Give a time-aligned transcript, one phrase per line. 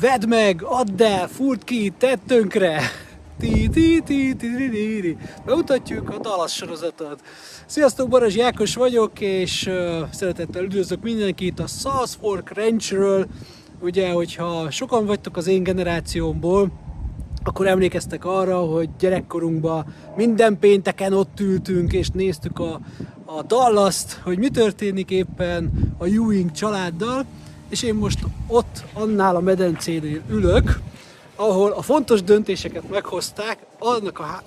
[0.00, 2.80] vedd meg, add el, furt ki, tedd tönkre.
[3.38, 5.16] Ti, ti, ti, ti, ti, ti, ti.
[5.44, 7.20] Bemutatjuk a Dallas sorozatot.
[7.66, 9.70] Sziasztok, Barazs Jákos vagyok, és
[10.12, 13.26] szeretettel üdvözlök mindenkit a South Fork Ranchről.
[13.80, 16.70] Ugye, hogyha sokan vagytok az én generációmból,
[17.44, 22.80] akkor emlékeztek arra, hogy gyerekkorunkban minden pénteken ott ültünk és néztük a,
[23.24, 27.24] a Dallas-t, hogy mi történik éppen a Ewing családdal,
[27.70, 30.78] és én most ott annál a medencénél ülök,
[31.36, 34.44] ahol a fontos döntéseket meghozták, annak a, há-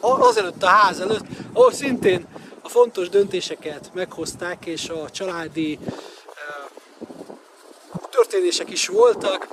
[0.00, 2.26] azelőtt a ház előtt, ahol szintén
[2.62, 6.64] a fontos döntéseket meghozták, és a családi eh,
[8.10, 9.48] történések is voltak,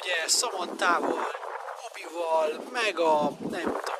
[0.00, 1.26] ugye Samantával,
[1.82, 3.94] Bobbyval, meg a nem tudom,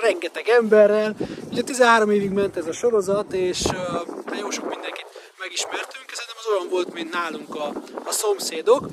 [0.00, 1.16] rengeteg emberrel.
[1.50, 5.06] Ugye 13 évig ment ez a sorozat, és uh, jó sok mindenkit
[5.38, 6.04] megismertünk.
[6.12, 7.66] Ez az olyan volt, mint nálunk a,
[8.04, 8.88] a szomszédok,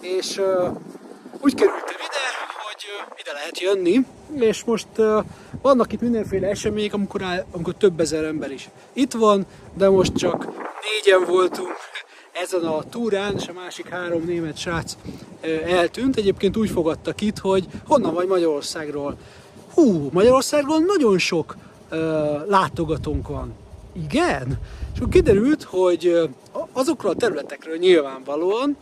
[0.00, 0.46] és uh,
[1.40, 2.24] úgy kerültem ide,
[2.66, 4.06] hogy uh, ide lehet jönni,
[4.46, 5.24] és most uh,
[5.62, 10.16] vannak itt mindenféle események, amikor, áll, amikor több ezer ember is itt van, de most
[10.16, 10.46] csak
[10.90, 11.74] négyen voltunk
[12.32, 14.96] ezen a túrán, és a másik három német srác
[15.42, 16.16] uh, eltűnt.
[16.16, 19.16] Egyébként úgy fogadtak itt, hogy honnan vagy Magyarországról.
[19.74, 21.56] Hú, Magyarországról nagyon sok
[21.90, 21.98] uh,
[22.48, 23.54] látogatónk van.
[23.92, 24.58] Igen?
[24.94, 26.30] És akkor kiderült, hogy uh,
[26.76, 28.76] azokról a területekről nyilvánvalóan,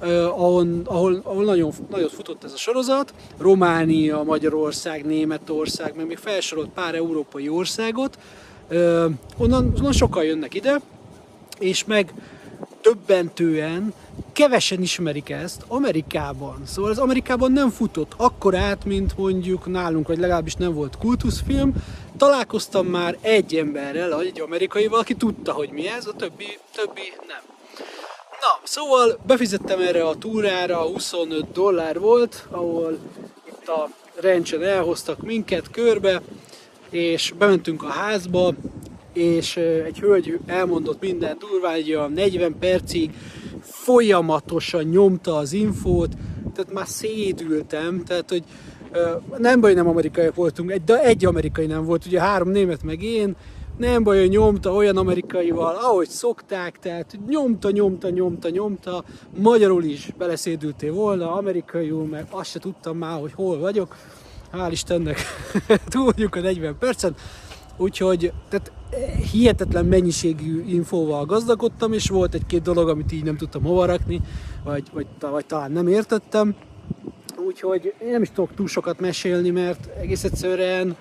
[0.00, 6.68] ahol, ahol, ahol nagyon, nagyon futott ez a sorozat, Románia, Magyarország, Németország, meg még felsorolt
[6.68, 8.18] pár európai országot,
[9.36, 10.80] onnan, onnan sokan jönnek ide,
[11.58, 12.12] és meg
[12.82, 13.94] döbbentően
[14.36, 16.62] kevesen ismerik ezt Amerikában.
[16.66, 21.72] Szóval az Amerikában nem futott akkorát, mint mondjuk nálunk, vagy legalábbis nem volt kultuszfilm.
[22.16, 27.40] Találkoztam már egy emberrel, egy amerikaival, aki tudta, hogy mi ez, a többi, többi nem.
[28.40, 32.98] Na, szóval befizettem erre a túrára, 25 dollár volt, ahol
[33.48, 33.88] itt a
[34.20, 36.22] rencsen elhoztak minket körbe,
[36.90, 38.54] és bementünk a házba,
[39.16, 43.10] és egy hölgy elmondott minden durván, egy olyan 40 percig
[43.60, 46.12] folyamatosan nyomta az infót,
[46.54, 48.42] tehát már szédültem, tehát hogy
[49.38, 53.36] nem baj, nem amerikai voltunk, de egy amerikai nem volt, ugye három német meg én,
[53.76, 59.04] nem baj, hogy nyomta olyan amerikaival, ahogy szokták, tehát nyomta, nyomta, nyomta, nyomta,
[59.38, 63.96] magyarul is beleszédültél volna, amerikaiul, meg azt se tudtam már, hogy hol vagyok,
[64.52, 65.18] hál' Istennek
[65.90, 67.14] túl vagyunk a 40 percen,
[67.76, 68.72] Úgyhogy tehát
[69.32, 74.20] hihetetlen mennyiségű infóval gazdagodtam, és volt egy-két dolog, amit így nem tudtam hova rakni,
[74.64, 76.54] vagy, vagy, vagy talán nem értettem.
[77.46, 80.96] Úgyhogy én nem is tudok túl sokat mesélni, mert egész egyszerűen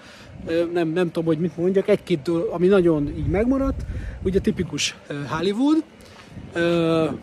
[0.74, 1.88] nem, nem tudom, hogy mit mondjak.
[1.88, 3.86] Egy-két dolog, ami nagyon így megmaradt,
[4.24, 4.96] ugye tipikus
[5.28, 5.84] Hollywood,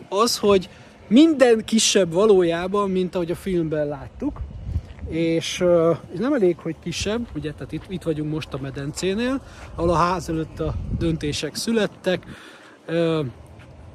[0.09, 0.69] az, hogy
[1.07, 4.41] minden kisebb valójában, mint ahogy a filmben láttuk,
[5.07, 9.41] és uh, nem elég, hogy kisebb, ugye, tehát itt, itt vagyunk most a medencénél,
[9.75, 12.25] ahol a ház előtt a döntések születtek,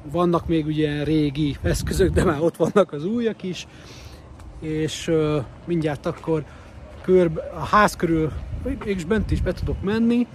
[0.02, 3.66] vannak még ugye régi eszközök, de már ott vannak az újak is,
[4.60, 5.10] és
[5.64, 6.44] mindjárt akkor
[7.02, 8.32] körbe, a ház körül
[8.64, 10.26] mégis bent is be tudok menni,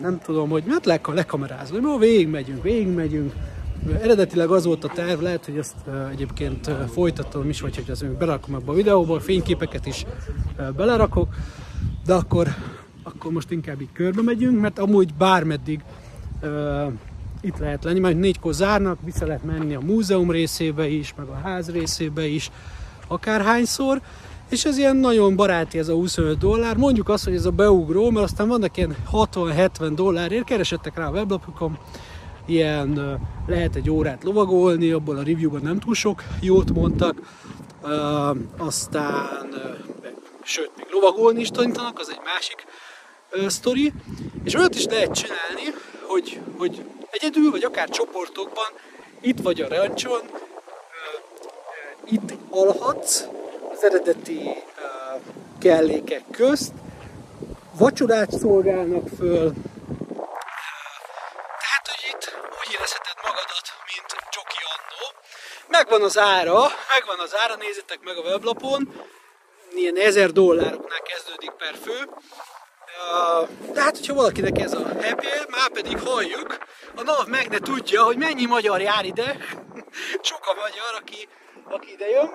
[0.00, 3.32] nem tudom, hogy hát le, lekamerázom, hogy végig megyünk, végig megyünk,
[3.90, 5.76] Eredetileg az volt a terv, lehet, hogy ezt
[6.10, 10.04] egyébként folytatom is, vagy hogy az berakom abba a videóba, fényképeket is
[10.76, 11.34] belerakok,
[12.06, 12.48] de akkor,
[13.02, 15.80] akkor most inkább így körbe megyünk, mert amúgy bármeddig
[16.42, 16.92] uh,
[17.40, 21.40] itt lehet lenni, majd négykor zárnak, vissza lehet menni a múzeum részébe is, meg a
[21.44, 22.50] ház részébe is,
[23.08, 24.00] akárhányszor,
[24.48, 26.76] és ez ilyen nagyon baráti ez a 25 dollár.
[26.76, 31.10] Mondjuk azt, hogy ez a beugró, mert aztán vannak ilyen 60-70 dollárért, keresettek rá a
[31.10, 31.78] weblapokon,
[32.52, 37.16] ilyen lehet egy órát lovagolni, abból a reviewban nem túl sok jót mondtak,
[38.56, 39.48] aztán,
[40.42, 42.66] sőt, még lovagolni is tanítanak, az egy másik
[43.50, 43.92] sztori,
[44.44, 48.66] és olyat is lehet csinálni, hogy, hogy egyedül, vagy akár csoportokban,
[49.20, 50.20] itt vagy a rancson,
[52.04, 53.24] itt alhatsz
[53.72, 54.40] az eredeti
[55.58, 56.72] kellékek közt,
[57.78, 59.52] vacsorát szolgálnak föl,
[65.92, 66.58] megvan az ára,
[66.94, 68.92] megvan az ára, nézzétek meg a weblapon,
[69.74, 72.08] ilyen 1000 dollároknál kezdődik per fő.
[73.72, 76.58] De hát, hogyha valakinek ez a happy, már pedig halljuk,
[76.96, 79.36] a NAV meg ne tudja, hogy mennyi magyar jár ide,
[80.30, 81.28] sok a magyar, aki,
[81.64, 82.30] aki ide jön,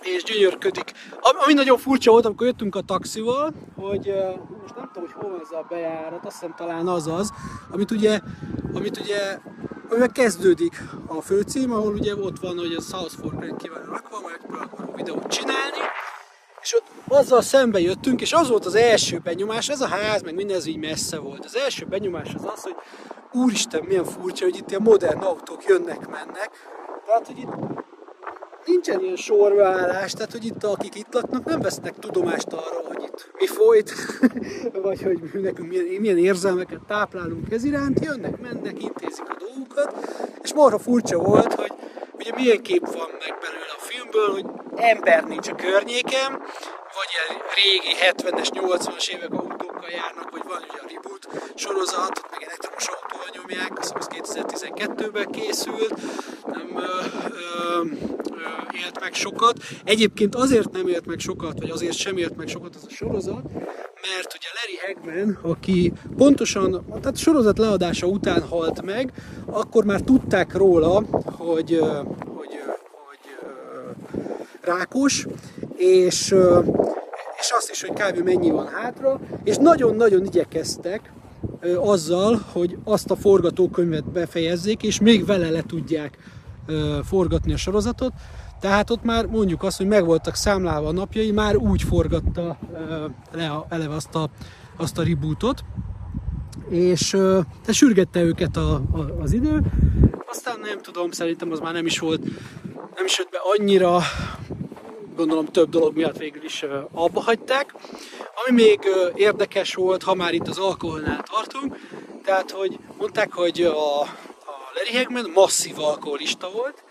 [0.00, 0.92] és gyönyörködik.
[1.20, 4.14] Ami nagyon furcsa volt, amikor jöttünk a taxival, hogy
[4.60, 7.32] most nem tudom, hogy hol van ez a bejárat, azt hiszem talán az az,
[7.70, 8.20] amit ugye,
[8.72, 9.38] amit ugye
[9.94, 14.40] amivel kezdődik a főcím, ahol ugye ott van, hogy a South Fork rendkívül rakva, majd
[14.62, 15.78] akarunk videót csinálni,
[16.62, 20.34] és ott azzal szembe jöttünk, és az volt az első benyomás, ez a ház, meg
[20.34, 21.44] minden ez így messze volt.
[21.44, 22.74] Az első benyomás az az, hogy
[23.32, 26.50] úristen, milyen furcsa, hogy itt ilyen modern autók jönnek, mennek.
[27.06, 27.52] Tehát, hogy itt
[28.66, 33.30] nincsen ilyen sorbeállás, tehát hogy itt akik itt laknak nem vesznek tudomást arról, hogy itt
[33.38, 33.92] mi folyt,
[34.82, 39.94] vagy hogy nekünk milyen, milyen érzelmeket táplálunk ez iránt, jönnek, mennek, intézik a dolgokat,
[40.42, 41.72] és marha furcsa volt, hogy
[42.18, 44.46] ugye milyen kép van meg belőle a filmből, hogy
[44.76, 46.42] ember nincs a környékem,
[46.98, 51.24] vagy ilyen régi 70-es, 80-as évek autókkal járnak, vagy van ugye a Reboot
[51.54, 55.94] sorozat, meg elektromos autóval nyomják, az 2012-ben készült,
[56.46, 57.80] nem ö, ö,
[58.30, 59.58] ö, élt meg sokat.
[59.84, 63.42] Egyébként azért nem élt meg sokat, vagy azért sem élt meg sokat ez a sorozat,
[64.12, 69.12] mert ugye Larry Hagman, aki pontosan, tehát sorozat leadása után halt meg,
[69.46, 71.02] akkor már tudták róla,
[71.38, 72.58] hogy, hogy,
[72.90, 74.23] hogy
[74.64, 75.26] rákos,
[75.76, 76.34] és,
[77.40, 78.24] és azt is, hogy kb.
[78.24, 81.12] mennyi van hátra, és nagyon-nagyon igyekeztek
[81.76, 86.18] azzal, hogy azt a forgatókönyvet befejezzék, és még vele le tudják
[87.04, 88.12] forgatni a sorozatot.
[88.60, 92.58] Tehát ott már mondjuk azt, hogy meg voltak számlálva a napjai, már úgy forgatta
[93.32, 94.30] le eleve azt a,
[94.76, 95.64] azt a rebootot,
[96.68, 97.16] és
[97.64, 99.60] te sürgette őket a, a, az idő.
[100.34, 102.20] Aztán nem tudom, szerintem az már nem is volt,
[102.94, 104.00] nem is jött be annyira,
[105.16, 107.74] gondolom több dolog miatt végül is abba hagyták.
[108.34, 108.78] Ami még
[109.14, 111.76] érdekes volt, ha már itt az alkoholnál tartunk,
[112.24, 114.08] tehát hogy mondták, hogy a, a
[114.74, 116.84] Larry Hagman masszív alkoholista volt,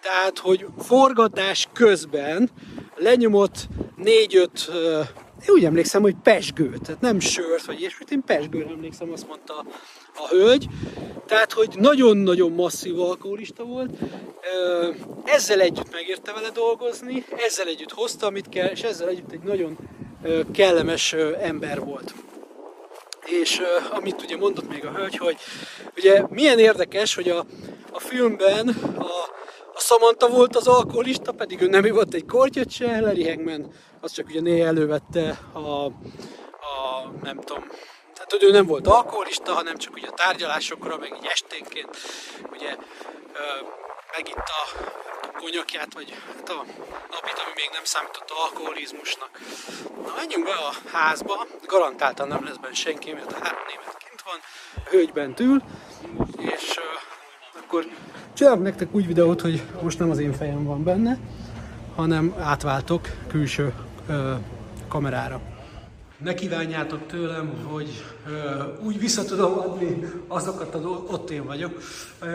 [0.00, 2.50] tehát hogy forgatás közben
[2.96, 3.66] lenyomott
[3.96, 4.70] négy-öt
[5.46, 9.64] én úgy emlékszem, hogy pesgőt, tehát nem sört, vagy ilyesmit, én pesgőre emlékszem, azt mondta
[10.18, 10.66] a hölgy.
[11.26, 13.90] Tehát, hogy nagyon-nagyon masszív alkoholista volt.
[15.24, 19.78] Ezzel együtt megérte vele dolgozni, ezzel együtt hozta, amit kell, és ezzel együtt egy nagyon
[20.52, 22.14] kellemes ember volt.
[23.26, 23.60] És
[23.90, 25.36] amit ugye mondott még a hölgy, hogy
[25.96, 27.46] ugye milyen érdekes, hogy a,
[27.92, 28.68] a filmben
[28.98, 29.36] a
[29.78, 34.12] a Samantha volt az alkoholista, pedig ő nem ivott egy kortyot se, Larry Hagman az
[34.12, 35.92] csak ugye néha elővette a, a
[37.22, 37.64] nem tudom,
[38.18, 41.96] tehát hogy ő nem volt alkoholista, hanem csak ugye a tárgyalásokra, meg így esténként,
[42.52, 42.76] ugye
[44.16, 44.58] megitta
[45.22, 46.64] a konyakját, vagy hát a
[47.10, 49.30] napit, ami még nem számított alkoholizmusnak.
[50.06, 54.22] Na, menjünk be a házba, garantáltan nem lesz benne senki, mert a három német kint
[54.22, 54.38] van,
[54.84, 55.62] a hölgy bent ül,
[56.38, 57.86] és uh, akkor
[58.38, 61.18] Csinálok nektek úgy videót, hogy most nem az én fejem van benne,
[61.96, 63.74] hanem átváltok külső
[64.08, 64.34] ö,
[64.88, 65.40] kamerára.
[66.18, 71.80] Ne kívánjátok tőlem, hogy ö, úgy vissza tudom adni azokat a dolgokat, ott én vagyok,
[72.20, 72.26] ö,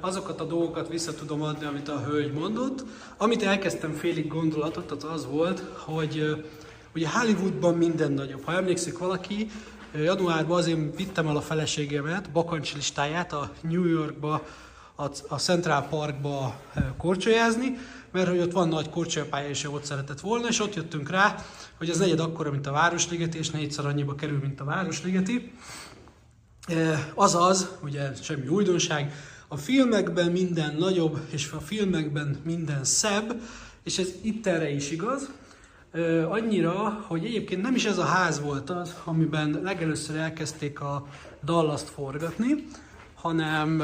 [0.00, 2.84] azokat a dolgokat vissza tudom adni, amit a hölgy mondott.
[3.16, 6.32] Amit elkezdtem félig gondolatot, az az volt, hogy ö,
[6.94, 8.44] ugye Hollywoodban minden nagyobb.
[8.44, 9.50] Ha emlékszik valaki,
[9.94, 14.42] januárban azért vittem el a feleségemet, bakancs listáját a New Yorkba
[15.28, 16.54] a Central Parkba
[16.96, 17.78] korcsolyázni,
[18.12, 21.44] mert hogy ott van nagy korcsolyapálya, és ott szeretett volna, és ott jöttünk rá,
[21.78, 25.52] hogy ez negyed akkora, mint a Városligeti, és négyszer annyiba kerül, mint a Városligeti.
[26.66, 29.12] Eh, azaz, ugye semmi újdonság,
[29.48, 33.40] a filmekben minden nagyobb, és a filmekben minden szebb,
[33.82, 35.30] és ez itt erre is igaz,
[35.92, 41.06] eh, annyira, hogy egyébként nem is ez a ház volt az, amiben legelőször elkezdték a
[41.44, 42.66] Dallas-t forgatni,
[43.14, 43.82] hanem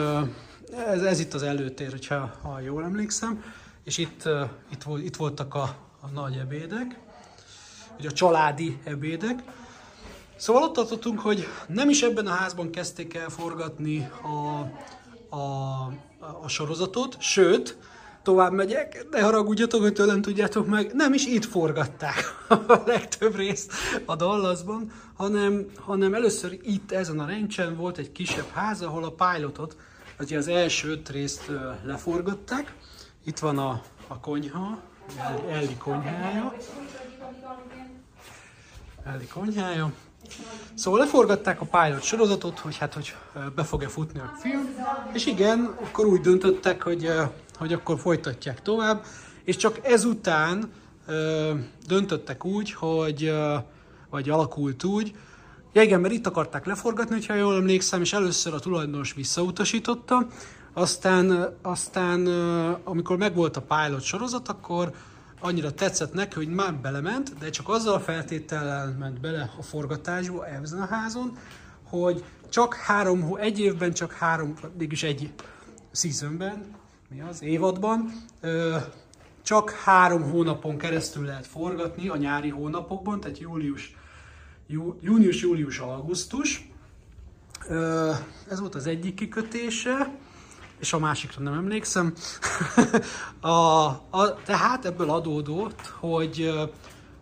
[0.76, 3.42] ez, ez itt az előtér, hogyha ha jól emlékszem,
[3.88, 4.28] és itt,
[4.70, 6.98] itt, itt voltak a, a nagy ebédek,
[7.98, 9.42] ugye a családi ebédek.
[10.36, 14.58] Szóval ott tartottunk, hogy nem is ebben a házban kezdték el forgatni a,
[15.36, 15.92] a,
[16.42, 17.76] a sorozatot, sőt,
[18.22, 23.72] tovább megyek, de haragudjatok, hogy tőlem tudjátok meg, nem is itt forgatták a legtöbb részt
[24.04, 29.14] a Dallasban, hanem, hanem először itt ezen a rencsen volt egy kisebb ház, ahol a
[29.32, 29.76] pilotot
[30.20, 31.50] Ugye az első öt részt
[31.84, 32.74] leforgatták.
[33.28, 34.78] Itt van a, a konyha,
[35.50, 36.54] Elli konyhája.
[39.04, 39.92] Elli konyhája.
[40.74, 43.14] Szóval leforgatták a pilot sorozatot, hogy hát, hogy
[43.54, 44.74] be fog-e futni a film,
[45.12, 47.10] és igen, akkor úgy döntöttek, hogy,
[47.58, 49.04] hogy akkor folytatják tovább,
[49.44, 50.72] és csak ezután
[51.86, 53.32] döntöttek úgy, hogy,
[54.10, 55.16] vagy alakult úgy,
[55.72, 60.26] Ja igen, mert itt akarták leforgatni, ha jól emlékszem, és először a tulajdonos visszautasította,
[60.78, 62.26] aztán, aztán
[62.84, 64.92] amikor megvolt a pilot sorozat, akkor
[65.40, 70.46] annyira tetszett neki, hogy már belement, de csak azzal a feltétellel ment bele a forgatásba
[70.46, 71.38] ezen a házon,
[71.82, 75.32] hogy csak három, egy évben csak három, mégis egy,
[75.92, 76.74] seasonben,
[77.08, 78.12] mi az, évadban,
[79.42, 83.96] csak három hónapon keresztül lehet forgatni a nyári hónapokban, tehát július,
[84.66, 86.70] jú, június, július, augusztus.
[88.48, 90.10] Ez volt az egyik kikötése,
[90.78, 92.14] és a másikra nem emlékszem.
[93.40, 93.50] a,
[94.10, 96.52] a, tehát ebből adódott, hogy,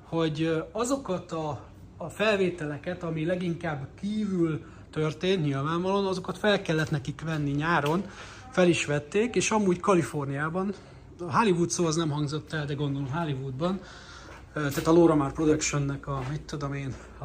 [0.02, 1.60] hogy azokat a,
[1.96, 8.04] a felvételeket, ami leginkább kívül történt, nyilvánvalóan, azokat fel kellett nekik venni nyáron,
[8.50, 10.75] fel is vették, és amúgy Kaliforniában,
[11.20, 13.80] Hollywood szó az nem hangzott el, de gondolom Hollywoodban,
[14.52, 17.25] tehát a Laura Mar Productionnek a, mit tudom én, a,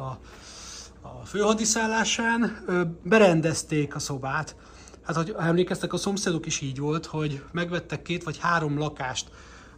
[1.08, 2.64] a főhadiszállásán
[3.02, 4.56] berendezték a szobát.
[5.02, 9.30] Hát, hogy emlékeztek, a szomszédok is így volt, hogy megvettek két vagy három lakást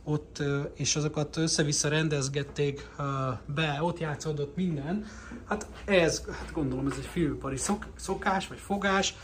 [0.05, 0.43] ott,
[0.75, 2.89] és azokat össze-vissza rendezgették
[3.47, 5.07] be, ott játszódott minden.
[5.49, 9.15] Hát ez, hát gondolom ez egy filmpari szok, szokás, vagy fogás,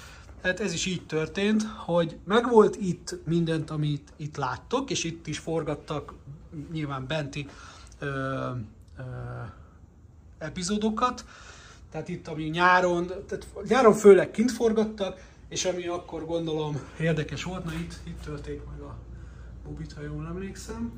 [0.43, 5.39] Hát ez is így történt, hogy megvolt itt mindent, amit itt láttok, és itt is
[5.39, 6.15] forgattak
[6.73, 7.49] nyilván benti
[7.99, 9.03] ö, ö,
[10.39, 11.25] epizódokat.
[11.91, 17.65] Tehát itt, ami nyáron, tehát nyáron főleg kint forgattak, és ami akkor gondolom érdekes volt,
[17.65, 18.97] na itt, itt tölték meg a
[19.65, 20.93] bubit, ha jól emlékszem,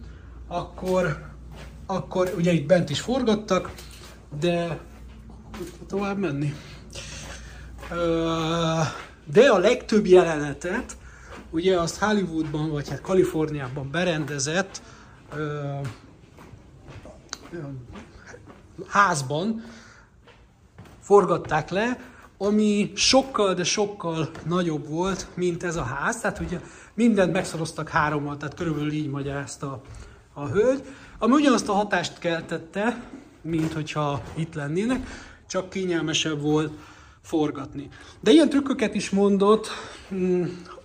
[0.47, 1.31] akkor,
[1.87, 3.75] akkor ugye itt bent is forgattak,
[4.41, 4.81] de
[5.87, 6.55] tovább menni.
[9.25, 10.97] De a legtöbb jelenetet
[11.51, 14.83] ugye azt Hollywoodban, vagy hát Kaliforniában berendezett
[18.87, 19.65] házban
[21.01, 22.12] forgatták le,
[22.43, 26.21] ami sokkal, de sokkal nagyobb volt, mint ez a ház.
[26.21, 26.61] Tehát ugye
[26.95, 29.83] mindent megszoroztak hárommal, tehát körülbelül így magyarázta
[30.33, 30.83] a, hölgy,
[31.19, 33.03] ami ugyanazt a hatást keltette,
[33.41, 35.07] mint hogyha itt lennének,
[35.49, 36.73] csak kényelmesebb volt
[37.23, 37.89] forgatni.
[38.21, 39.69] De ilyen trükköket is mondott,
[40.09, 40.45] hm,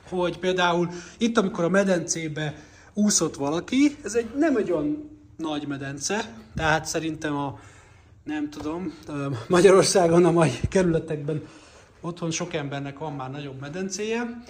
[0.10, 2.56] hogy például itt, amikor a medencébe
[2.94, 7.60] úszott valaki, ez egy nem egy olyan nagy medence, tehát szerintem a,
[8.28, 8.94] nem tudom,
[9.48, 11.42] Magyarországon, a mai kerületekben
[12.02, 14.42] otthon sok embernek van már nagyobb medencéje,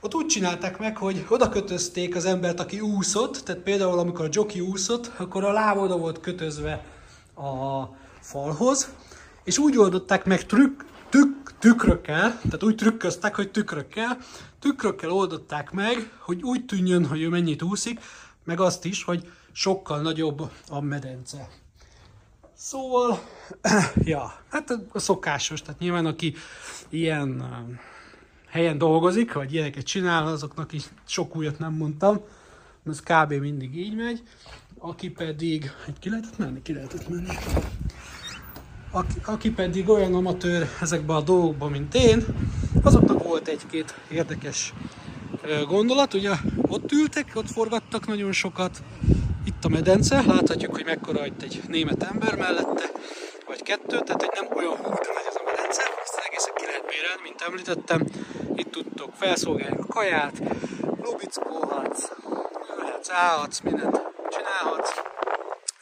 [0.00, 4.28] ott úgy csinálták meg, hogy oda kötözték az embert, aki úszott, tehát például amikor a
[4.30, 6.84] jockey úszott, akkor a láb oda volt kötözve
[7.34, 7.84] a
[8.20, 8.94] falhoz,
[9.44, 14.18] és úgy oldották meg trükk, tük, tükrökkel, tehát úgy trükköztek, hogy tükrökkel,
[14.58, 18.00] tükrökkel oldották meg, hogy úgy tűnjön, hogy ő mennyit úszik,
[18.44, 21.48] meg azt is, hogy sokkal nagyobb a medence.
[22.64, 23.20] Szóval,
[24.04, 26.34] ja, hát a szokásos, tehát nyilván aki
[26.88, 27.80] ilyen um,
[28.48, 32.20] helyen dolgozik, vagy ilyeneket csinál, azoknak is sok újat nem mondtam,
[32.86, 33.32] ez kb.
[33.32, 34.22] mindig így megy.
[34.78, 36.62] Aki pedig, hogy ki lehetett menni?
[36.62, 37.36] Ki lehetett menni.
[38.90, 42.24] Aki, aki pedig olyan amatőr ezekben a dolgokban, mint én,
[42.82, 44.72] azoknak volt egy-két érdekes
[45.68, 46.14] gondolat.
[46.14, 48.82] Ugye ott ültek, ott forgattak nagyon sokat.
[49.44, 52.90] Itt a medence, láthatjuk, hogy mekkora itt egy német ember mellette,
[53.46, 56.86] vagy kettő, tehát egy nem olyan hútra megy ez a medence, ezt egészen ki lehet
[56.86, 58.06] bérelni, mint említettem.
[58.54, 60.42] Itt tudtok felszolgálni a kaját,
[61.02, 62.10] lubickolhatsz,
[62.78, 64.92] ülhetsz, állhatsz, mindent csinálhatsz.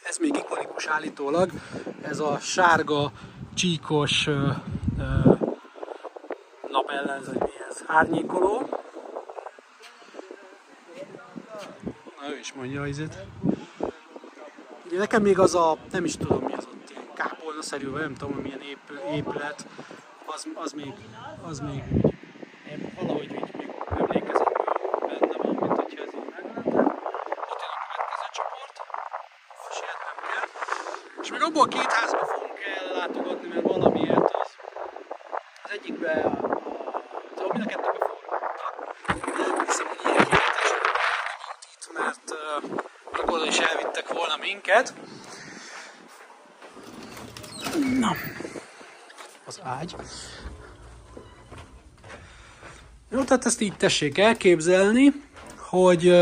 [0.03, 1.49] Ez még ikonikus állítólag,
[2.01, 3.11] ez a sárga,
[3.53, 4.47] csíkos ö,
[4.99, 5.31] ö,
[6.69, 7.83] napellenző, mi ez?
[7.87, 8.69] Árnyékoló.
[12.19, 13.01] Na, ő is mondja az
[14.93, 18.13] Ugye nekem még az a, nem is tudom mi az ott, ilyen kápolna-szerű, vagy nem
[18.13, 18.61] tudom, milyen
[19.11, 19.65] épület,
[20.25, 20.93] az, az még,
[21.47, 21.83] az még
[22.99, 24.65] valahogy így még emlékezetből
[24.99, 26.79] benne van, mint hogyha ez így meglenne.
[27.51, 28.77] Ott jön a következő csoport,
[29.77, 30.47] sietnem kell.
[31.21, 34.49] És még abból a két házba fogunk ellátogatni, mert valamiért az,
[35.63, 36.57] az egyikbe, a, a,
[37.35, 38.73] a, mind a kettőbe forgattak.
[39.07, 40.83] De hiszem, hogy ilyen királytás nem
[41.73, 42.81] itt, mert uh,
[43.19, 44.93] akkor is elvittek volna minket.
[47.99, 48.15] Na,
[49.45, 49.95] az ágy.
[53.09, 55.11] Jó, tehát ezt így tessék elképzelni,
[55.57, 56.21] hogy,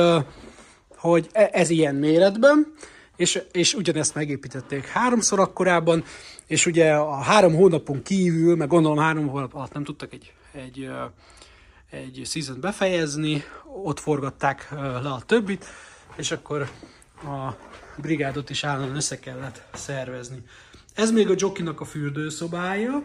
[0.97, 2.73] hogy e, ez ilyen méretben,
[3.15, 6.03] és, és ugyanezt megépítették háromszor akkorában,
[6.47, 10.89] és ugye a három hónapon kívül, meg gondolom három hónap alatt nem tudtak egy, egy,
[11.89, 13.43] egy season befejezni,
[13.83, 15.65] ott forgatták le a többit,
[16.15, 16.69] és akkor
[17.23, 17.55] a
[17.97, 20.43] brigádot is állandóan össze kellett szervezni.
[20.93, 23.03] Ez még a Jokinak a fürdőszobája,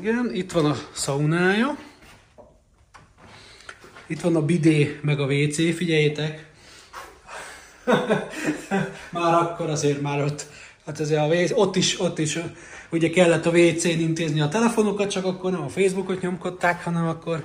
[0.00, 1.78] igen, itt van a szaunája.
[4.06, 6.52] Itt van a bidé, meg a WC, figyeljétek.
[9.10, 10.46] már akkor azért már ott,
[10.86, 12.38] hát azért a WC, ott is, ott is
[12.90, 17.44] ugye kellett a WC-n intézni a telefonokat, csak akkor nem a Facebookot nyomkodták, hanem akkor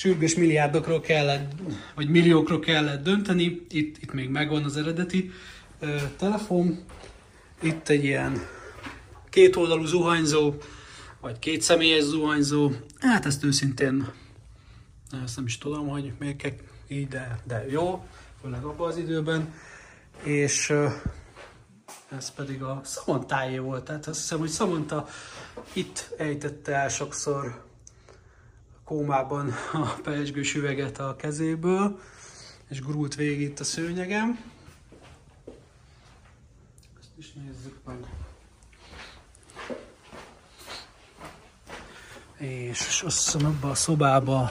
[0.00, 1.52] sürgős milliárdokról kellett,
[1.94, 3.66] vagy milliókról kellett dönteni.
[3.70, 5.30] Itt, itt még megvan az eredeti
[5.80, 6.84] ö, telefon.
[7.62, 8.40] Itt egy ilyen
[9.30, 10.54] kétoldalú zuhanyzó,
[11.20, 12.70] vagy két személyes zuhanyzó.
[12.98, 14.12] Hát ezt őszintén
[15.24, 16.52] ezt nem is tudom, hogy miért
[16.88, 18.04] így, de, de jó,
[18.42, 19.54] főleg abban az időben.
[20.22, 20.72] És
[22.16, 23.84] ez pedig a Samantájé volt.
[23.84, 25.08] Tehát azt hiszem, hogy Samantha
[25.72, 27.68] itt ejtette el sokszor
[28.90, 32.00] kómában a pejsgős üveget a kezéből,
[32.68, 34.44] és gurult végig itt a szőnyegem.
[37.00, 37.96] Ezt is nézzük meg.
[42.36, 44.50] És azt hiszem abban a szobában,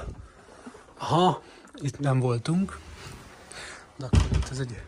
[0.98, 1.43] ha
[1.81, 2.79] itt nem voltunk,
[3.98, 4.81] de akkor itt ez egy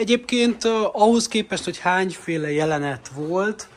[0.00, 3.68] Egyébként ahhoz képest, hogy hányféle jelenet volt,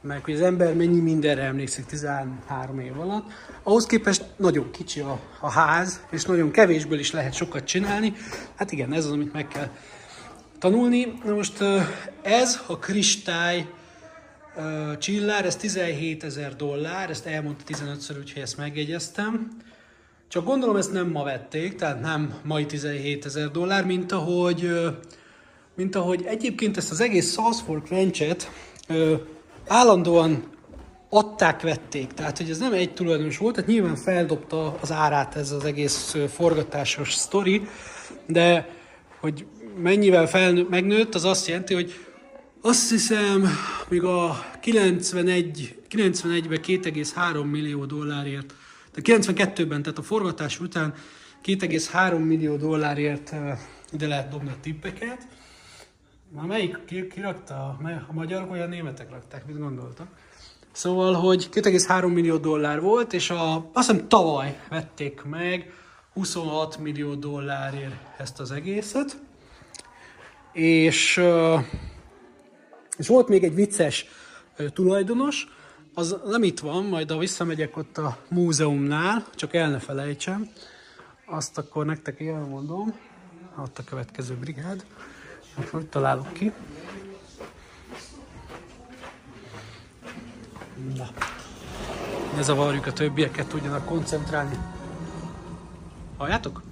[0.00, 3.30] meg hogy az ember mennyi mindenre emlékszik 13 év alatt,
[3.62, 8.12] ahhoz képest nagyon kicsi a, a ház, és nagyon kevésből is lehet sokat csinálni.
[8.54, 9.68] Hát igen, ez az, amit meg kell
[10.58, 11.18] tanulni.
[11.24, 11.64] Na most
[12.22, 13.66] ez a kristály
[14.98, 19.48] csillár, ez 17 ezer dollár, ezt elmondta 15-ször, úgyhogy ezt megjegyeztem.
[20.28, 24.70] Csak gondolom ezt nem ma vették, tehát nem mai 17 ezer dollár, mint ahogy
[25.76, 28.50] mint ahogy egyébként ezt az egész South Fork Ranch-et
[28.88, 29.14] ö,
[29.66, 30.44] állandóan
[31.08, 32.12] adták, vették.
[32.12, 36.16] Tehát, hogy ez nem egy tulajdonos volt, tehát nyilván feldobta az árát ez az egész
[36.28, 37.68] forgatásos sztori,
[38.26, 38.68] de
[39.20, 39.46] hogy
[39.82, 41.94] mennyivel felnő, megnőtt, az azt jelenti, hogy
[42.60, 43.48] azt hiszem,
[43.88, 48.54] még a 91, 91-ben 2,3 millió dollárért,
[48.94, 50.94] de 92-ben, tehát a forgatás után
[51.44, 53.34] 2,3 millió dollárért
[53.92, 55.26] ide lehet dobni a tippeket.
[56.30, 57.54] Már melyik, ki, ki rakta?
[58.08, 60.08] A magyarok olyan németek rakták, mit gondoltak?
[60.72, 65.72] Szóval, hogy 2,3 millió dollár volt, és a, azt hiszem tavaly vették meg
[66.12, 69.16] 26 millió dollárért ezt az egészet.
[70.52, 71.22] És,
[72.96, 74.06] és volt még egy vicces
[74.72, 75.46] tulajdonos,
[75.94, 80.50] az nem itt van, majd a visszamegyek ott a múzeumnál, csak el ne felejtsem,
[81.26, 82.94] azt akkor nektek elmondom,
[83.58, 84.84] ott a következő brigád.
[85.70, 86.52] Hogy találok ki?
[90.94, 91.08] Na.
[92.34, 94.58] Ne zavarjuk a többieket, tudjanak koncentrálni.
[96.16, 96.62] Halljátok?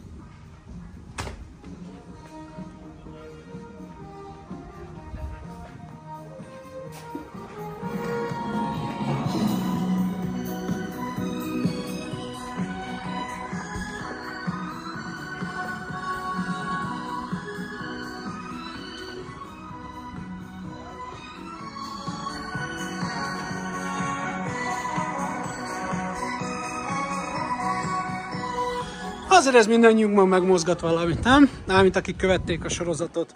[29.44, 31.50] Azért ez mindannyiunkban megmozgat valamit, nem?
[31.66, 33.34] Mármint akik követték a sorozatot.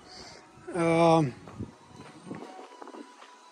[0.75, 1.25] Uh,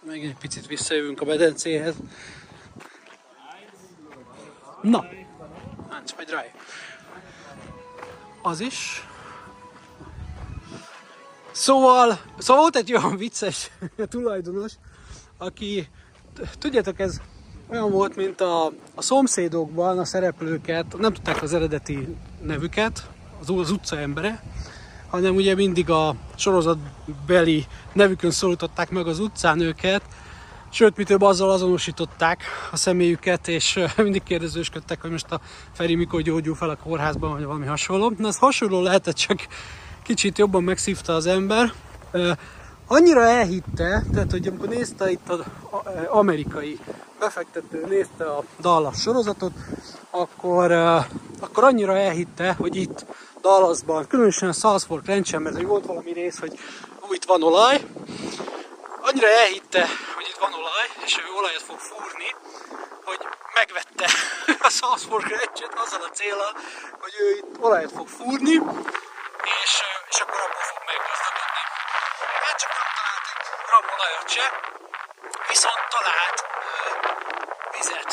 [0.03, 1.95] még egy picit visszajövünk a medencéhez.
[4.83, 5.05] Na,
[5.91, 6.45] hát majd rá.
[8.43, 9.07] Az is.
[11.51, 13.71] Szóval, szóval volt egy olyan vicces
[14.09, 14.73] tulajdonos,
[15.39, 15.89] aki,
[16.59, 17.21] tudjátok, ez
[17.69, 23.71] olyan volt, mint a, a szomszédokban a szereplőket, nem tudták az eredeti nevüket, az, az
[23.71, 24.43] utca embere,
[25.11, 30.03] hanem ugye mindig a sorozatbeli nevükön szólították meg az utcán őket,
[30.71, 35.41] sőt, mi több azzal azonosították a személyüket, és mindig kérdezősködtek, hogy most a
[35.73, 38.13] Feri mikor gyógyul fel a kórházban, vagy valami hasonló.
[38.19, 39.47] Na, ez hasonló lehetett, csak
[40.03, 41.73] kicsit jobban megszívta az ember.
[42.89, 45.41] Annyira elhitte, tehát hogy amikor nézte itt az
[46.09, 46.79] amerikai
[47.19, 49.53] befektető nézte a Dallas sorozatot,
[50.11, 50.73] akkor,
[51.41, 53.05] akkor annyira elhitte, hogy itt
[53.41, 56.59] Dallasban, különösen a Salzburg rendsen, mert hogy volt valami rész, hogy
[57.09, 57.81] ó, itt van olaj,
[59.01, 62.31] annyira elhitte, hogy itt van olaj, és ő olajat fog fúrni,
[63.05, 63.19] hogy
[63.55, 64.07] megvette
[64.69, 66.53] a Salzburg rendset azzal a célral,
[67.01, 68.55] hogy ő itt olajat fog fúrni,
[69.63, 69.73] és,
[70.11, 71.46] és akkor abból fog meggazdagodni.
[72.47, 74.47] Hát csak nem talált egy gram olajat se,
[75.49, 76.39] viszont talált
[77.77, 78.13] vizet.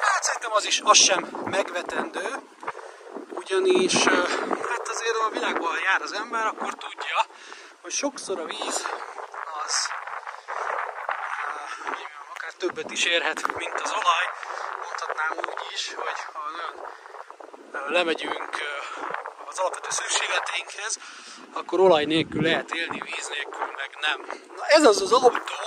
[0.00, 2.28] Hát szerintem az is, az sem megvetendő,
[3.28, 4.04] ugyanis
[4.70, 7.26] hát azért a világban jár az ember, akkor tudja,
[7.82, 8.86] hogy sokszor a víz
[9.64, 9.88] az
[12.34, 14.26] akár többet is érhet, mint az olaj.
[14.84, 16.40] Mondhatnám úgy is, hogy ha
[17.72, 18.58] nagyon lemegyünk
[19.92, 20.98] szükségleteinkhez,
[21.52, 24.18] akkor olaj nélkül lehet élni, víz nélkül meg Nem.
[24.56, 25.62] Na ez az az autó,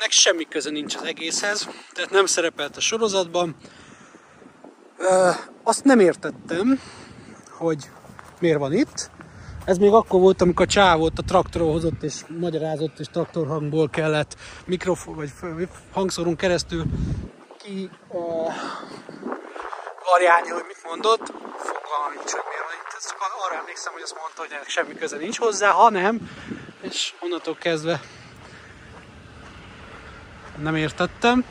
[0.00, 3.56] aminek semmi köze nincs az egészhez, tehát nem szerepelt a sorozatban.
[4.96, 5.30] Ö,
[5.62, 6.80] azt nem értettem,
[7.58, 7.78] hogy
[8.40, 9.10] miért van itt.
[9.64, 14.36] Ez még akkor volt, amikor a csávót a traktorról hozott és magyarázott, és traktorhangból kellett
[14.64, 15.30] mikrofon vagy
[15.92, 16.84] hangszorunk keresztül
[17.62, 18.52] ki uh,
[20.10, 21.26] variálni, hogy mit mondott.
[21.70, 22.90] Fogalmam nincs, hogy miért van itt.
[23.08, 26.30] Csak arra emlékszem, hogy azt mondta, hogy ennek semmi köze nincs hozzá, hanem,
[26.80, 28.00] és onnantól kezdve
[30.56, 31.44] nem értettem.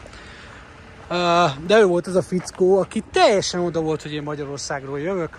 [1.66, 5.38] De ő volt ez a fickó, aki teljesen oda volt, hogy én Magyarországról jövök,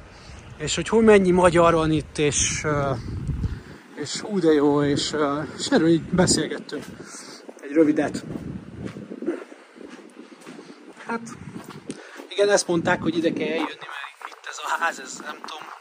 [0.58, 2.66] és hogy hogy mennyi magyar van itt, és,
[3.94, 5.14] és hú de jó, és,
[5.58, 6.84] és erről így beszélgettünk
[7.62, 8.24] egy rövidet.
[11.06, 11.20] Hát,
[12.28, 15.78] igen, ezt mondták, hogy ide kell eljönni, mert itt ez a ház, ez nem tudom,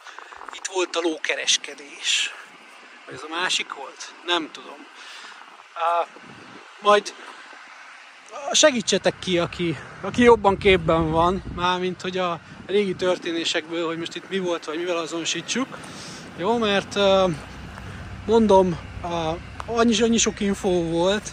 [0.73, 2.33] volt a lókereskedés.
[3.05, 4.13] Vagy ez a másik volt?
[4.25, 4.77] Nem tudom.
[5.75, 6.07] Uh,
[6.81, 7.13] majd
[8.51, 14.29] segítsetek ki, aki, aki jobban képben van, mármint hogy a régi történésekből, hogy most itt
[14.29, 15.77] mi volt, vagy mivel azonosítsuk.
[16.37, 17.31] Jó, mert uh,
[18.25, 21.29] mondom, uh, annyi, annyi sok info volt,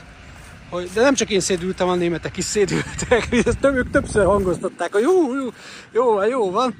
[0.71, 5.03] hogy, de nem csak én szédültem, a németek is szédültek, ezt ők többször hangoztatták, hogy
[5.03, 5.49] jó, jó,
[5.93, 6.75] jó van, jó van.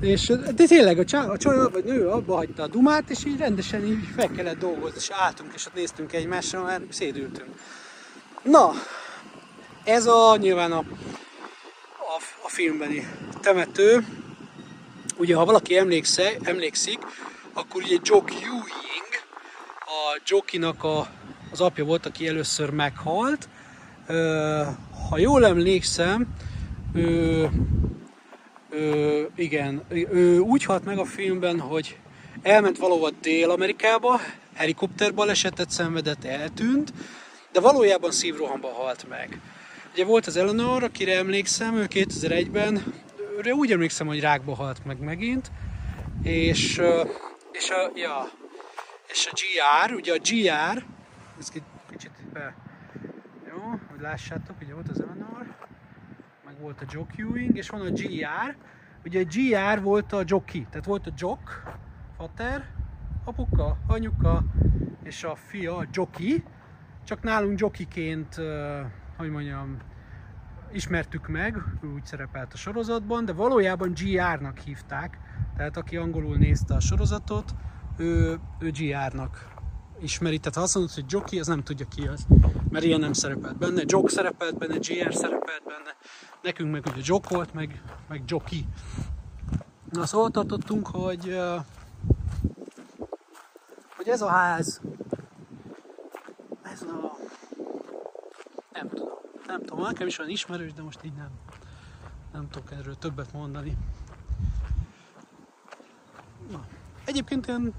[0.00, 3.38] És de tényleg a, csaj, a csaj vagy nő abba hagyta a dumát, és így
[3.38, 7.48] rendesen így fel kellett dolgozni, és álltunk, és ott néztünk egymásra, mert szédültünk.
[8.42, 8.72] Na,
[9.84, 13.08] ez a nyilván a, a, a filmbeni
[13.40, 14.04] temető.
[15.16, 16.98] Ugye, ha valaki emléksze, emlékszik,
[17.52, 19.12] akkor ugye Jock Ewing,
[19.84, 21.08] a Jockinak a
[21.50, 23.48] az apja volt, aki először meghalt.
[25.08, 26.26] Ha jól emlékszem,
[26.94, 27.48] ő,
[28.70, 31.98] ő, igen, ő úgy halt meg a filmben, hogy
[32.42, 34.20] elment valahova Dél-Amerikába,
[34.54, 36.92] helikopterbalesetet szenvedett, eltűnt,
[37.52, 39.40] de valójában szívrohamba halt meg.
[39.92, 42.94] Ugye volt az Eleanor, akire emlékszem, ő 2001-ben,
[43.36, 45.50] őre úgy emlékszem, hogy rákba halt meg megint,
[46.22, 46.80] és,
[47.52, 48.30] és a, ja,
[49.08, 50.84] és a GR, ugye a GR,
[51.38, 51.48] ez
[51.90, 52.54] kicsit be...
[53.48, 53.58] Jó,
[53.90, 55.47] hogy lássátok, ugye volt az Eleanor,
[56.60, 58.56] volt a Jock Ewing, és van a GR.
[59.04, 61.62] Ugye a GR volt a jockey, tehát volt a jock,
[62.16, 62.64] fater,
[63.24, 64.44] apuka, anyuka,
[65.02, 66.44] és a fia a jockey,
[67.04, 68.34] csak nálunk jockeyként,
[69.16, 69.76] hogy mondjam,
[70.72, 71.56] ismertük meg,
[71.94, 75.18] úgy szerepelt a sorozatban, de valójában GR-nak hívták,
[75.56, 77.54] tehát aki angolul nézte a sorozatot,
[77.96, 79.57] ő, ő GR-nak
[80.00, 80.38] ismeri.
[80.38, 82.26] Tehát ha azt mondod, hogy Jockey, az nem tudja ki az.
[82.70, 83.82] Mert ilyen nem szerepelt benne.
[83.86, 85.96] Jock szerepelt benne, GR szerepelt benne.
[86.42, 88.64] Nekünk meg ugye Jock volt, meg, meg Jockey.
[89.90, 91.38] Na szóval tartottunk, hogy,
[93.96, 94.80] hogy ez a ház,
[96.62, 97.16] ez a...
[98.72, 99.08] Nem tudom.
[99.46, 101.30] Nem tudom, nekem is olyan ismerős, de most így nem.
[102.32, 103.76] Nem tudok erről többet mondani.
[106.50, 106.64] Na.
[107.04, 107.74] Egyébként ilyen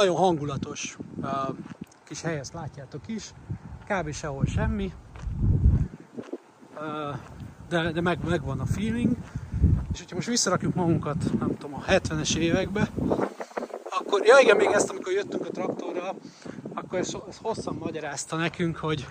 [0.00, 1.28] nagyon hangulatos uh,
[2.04, 3.32] kis hely, ezt látjátok is.
[3.88, 4.12] Kb.
[4.12, 4.92] sehol semmi.
[6.74, 7.16] Uh,
[7.68, 9.16] de, de meg, megvan a feeling.
[9.92, 12.90] És hogyha most visszarakjuk magunkat, nem tudom, a 70-es évekbe,
[13.98, 16.14] akkor, ja igen, még ezt, amikor jöttünk a traktorra,
[16.74, 19.06] akkor ezt, ezt hosszan magyarázta nekünk, hogy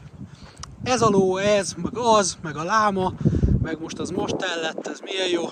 [0.84, 3.14] ez a ló, ez, meg az, meg a láma,
[3.62, 5.44] meg most az most el lett, ez milyen jó.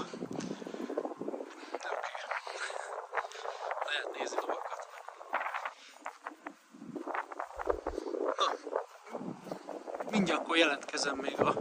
[10.18, 11.54] Mindjárt akkor jelentkezem még, a, ha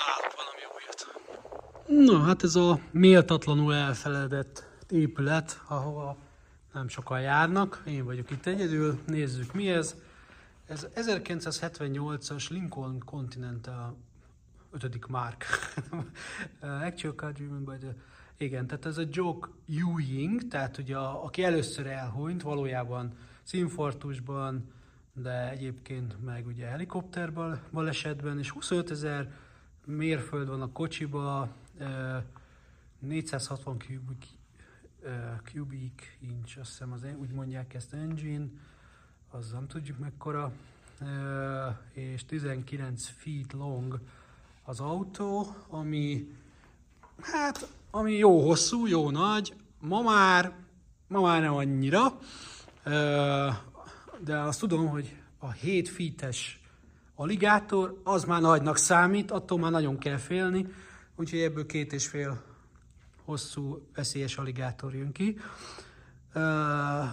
[0.00, 1.06] találok valami újat.
[1.86, 6.16] Na, hát ez a méltatlanul elfeledett épület, ahova
[6.72, 7.82] nem sokan járnak.
[7.86, 9.94] Én vagyok itt egyedül, nézzük mi ez.
[10.66, 13.96] Ez 1978-as Lincoln Continental
[14.70, 15.08] 5.
[15.08, 15.46] Mark.
[16.88, 17.94] Actual car driven by the...
[18.36, 24.72] Igen, tehát ez a Joke Ewing, tehát ugye a, aki először elhunyt, valójában színfartusban,
[25.14, 29.32] de egyébként meg ugye helikopterből balesetben, és 25 ezer
[29.84, 31.48] mérföld van a kocsiba,
[32.98, 34.26] 460 cubic,
[35.44, 38.46] cubic inch, azt hiszem az, úgy mondják ezt engine,
[39.30, 40.52] az nem tudjuk mekkora,
[41.92, 44.00] és 19 feet long
[44.62, 46.36] az autó, ami
[47.20, 50.52] hát, ami jó hosszú, jó nagy, ma már,
[51.06, 52.18] ma már nem annyira,
[54.20, 56.60] de azt tudom, hogy a 7 feet-es
[57.14, 60.66] aligátor, az már nagynak számít, attól már nagyon kell félni,
[61.16, 62.42] úgyhogy ebből két és fél
[63.24, 65.38] hosszú veszélyes aligátor jön ki.
[66.34, 66.42] Uh,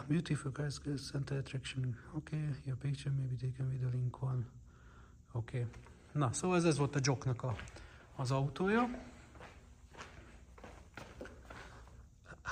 [0.08, 0.80] beautiful cars,
[1.12, 1.98] center attraction.
[2.14, 4.46] Okay, your picture may be taken with the link one.
[5.32, 5.58] Oké.
[5.58, 5.70] Okay.
[6.12, 7.56] Na, szóval ez, ez volt a Joknak a,
[8.16, 8.90] az autója.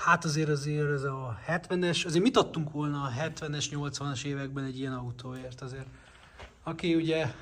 [0.04, 4.80] Hát azért azért ez a 70-es, azért mit adtunk volna a 70-es, 80-as években egy
[4.80, 5.86] ilyen autóért azért.
[6.64, 7.34] Aki ugye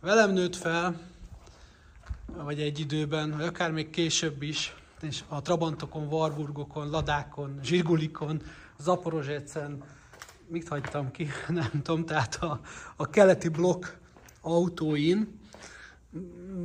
[0.00, 1.00] velem nőtt fel,
[2.26, 8.42] vagy egy időben, vagy akár még később is, és a Trabantokon, Warburgokon, Ladákon, Zsigulikon,
[8.78, 9.82] Zaporozsecen,
[10.46, 12.60] mit hagytam ki, nem tudom, tehát a,
[12.96, 13.86] a keleti blokk
[14.40, 15.40] autóin,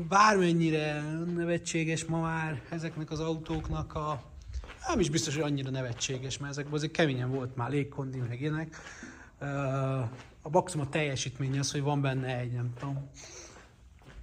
[0.07, 1.01] bármennyire
[1.35, 4.33] nevetséges ma már ezeknek az autóknak a
[4.88, 8.76] nem is biztos, hogy annyira nevetséges, mert ezekben azért keményen volt már légkondi, meg ilyenek.
[10.41, 13.10] A maximum a teljesítmény az, hogy van benne egy, nem tudom,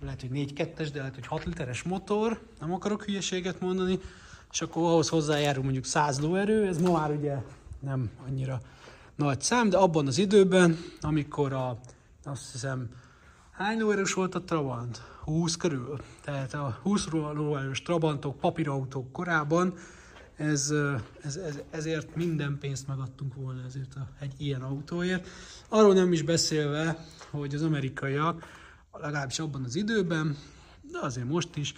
[0.00, 3.98] lehet, hogy 4-2-es, de lehet, hogy 6 literes motor, nem akarok hülyeséget mondani,
[4.52, 7.36] és akkor ahhoz hozzájárul mondjuk 100 lóerő, ez ma már ugye
[7.80, 8.60] nem annyira
[9.14, 11.78] nagy szám, de abban az időben, amikor a,
[12.24, 12.88] azt hiszem,
[13.50, 15.02] hány lóerős volt a Trabant?
[15.24, 16.00] 20 körül.
[16.24, 19.74] Tehát a 20 lóerős Trabantok, papírautók korában
[20.36, 20.74] ez,
[21.22, 25.28] ez, ez, ezért minden pénzt megadtunk volna ezért a, egy ilyen autóért.
[25.68, 28.44] Arról nem is beszélve, hogy az amerikaiak,
[28.92, 30.36] legalábbis abban az időben,
[30.90, 31.74] de azért most is,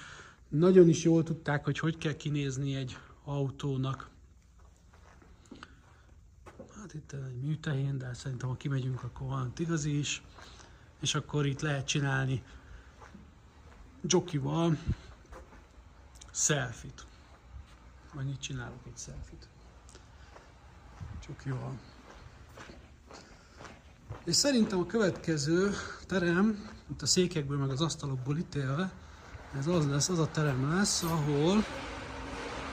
[0.49, 4.09] nagyon is jól tudták, hogy hogy kell kinézni egy autónak.
[6.77, 10.23] Hát itt egy műtehén, de szerintem ha kimegyünk, akkor van igazi is.
[11.01, 12.43] És akkor itt lehet csinálni
[14.03, 14.79] jokival
[16.33, 17.07] selfit.
[18.17, 19.49] Annyit csinálok egy selfit.
[21.27, 21.73] Csak jó.
[24.25, 25.73] És szerintem a következő
[26.07, 28.93] terem, itt a székekből meg az asztalokból ítélve,
[29.59, 31.65] ez az lesz, az a terem lesz, ahol,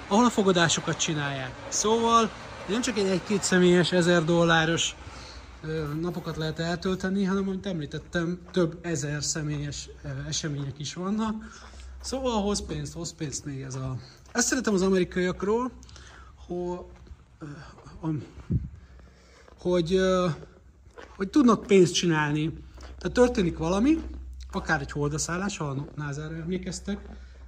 [0.08, 1.66] ahol a fogadásokat csinálják.
[1.70, 2.30] Szóval
[2.68, 4.96] nem csak egy egy-két személyes, ezer dolláros
[6.00, 9.90] napokat lehet eltölteni, hanem, amit említettem, több ezer személyes
[10.28, 11.44] események is vannak.
[12.02, 13.98] Szóval hoz pénzt, hoz pénzt még ez a...
[14.32, 15.72] Ezt szeretem az amerikaiakról,
[19.58, 20.00] hogy,
[21.18, 22.54] hogy, tudnak pénzt csinálni.
[22.80, 23.98] Tehát történik valami,
[24.52, 27.00] akár egy holdaszállás, ha a NASA-ra emlékeztek,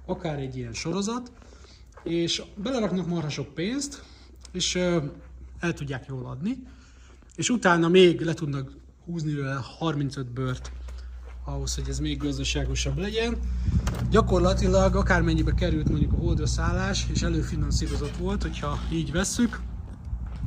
[0.06, 1.32] akár egy ilyen sorozat,
[2.02, 4.02] és beleraknak marha sok pénzt,
[4.52, 4.74] és
[5.60, 6.62] el tudják jól adni,
[7.36, 8.72] és utána még le tudnak
[9.04, 10.72] húzni vele 35 bört
[11.44, 13.38] ahhoz, hogy ez még gazdaságosabb legyen.
[14.10, 19.60] Gyakorlatilag akármennyibe került mondjuk a holdra szállás, és előfinanszírozott volt, hogyha így vesszük,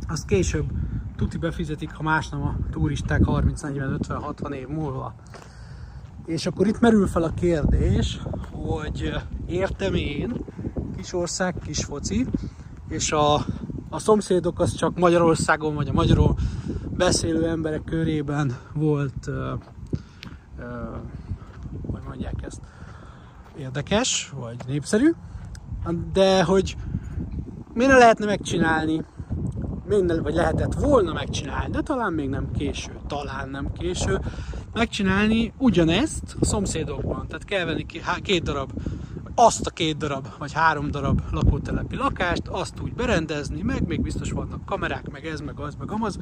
[0.08, 0.66] azt később
[1.16, 5.16] tuti befizetik, ha másnap a turisták 30, 40, 50, 60 év múlva.
[6.26, 8.20] És akkor itt merül fel a kérdés,
[8.52, 9.14] hogy
[9.46, 10.34] értem én,
[10.96, 12.28] kis ország, kis foci,
[12.90, 13.36] és a,
[13.90, 16.36] a szomszédok az csak Magyarországon, vagy a magyarul
[16.98, 19.36] beszélő emberek körében volt, uh,
[20.58, 20.98] uh,
[21.92, 22.62] hogy mondják ezt,
[23.60, 25.12] érdekes, vagy népszerű,
[26.14, 26.76] de hogy
[27.74, 29.06] miért ne lehetne megcsinálni,
[29.88, 34.20] ne, vagy lehetett volna megcsinálni, de talán még nem késő, talán nem késő,
[34.74, 37.28] megcsinálni ugyanezt a szomszédokban.
[37.28, 37.86] Tehát kell venni
[38.22, 38.72] két darab,
[39.36, 44.32] azt a két darab, vagy három darab lakótelepi lakást, azt úgy berendezni, meg még biztos
[44.32, 46.20] vannak kamerák, meg ez, meg az, meg amaz,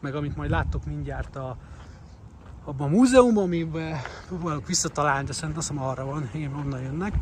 [0.00, 1.56] meg amit majd láttok mindjárt a,
[2.64, 3.96] abban a múzeumban, amiben
[4.28, 7.14] próbálok visszatalálni, de szerintem azt arra van, igen, onnan jönnek.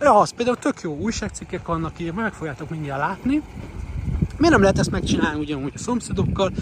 [0.00, 3.42] Ja, az például tök jó újságcikkek vannak írva, meg fogjátok mindjárt látni.
[4.36, 6.52] Miért nem lehet ezt megcsinálni ugyanúgy a szomszédokkal,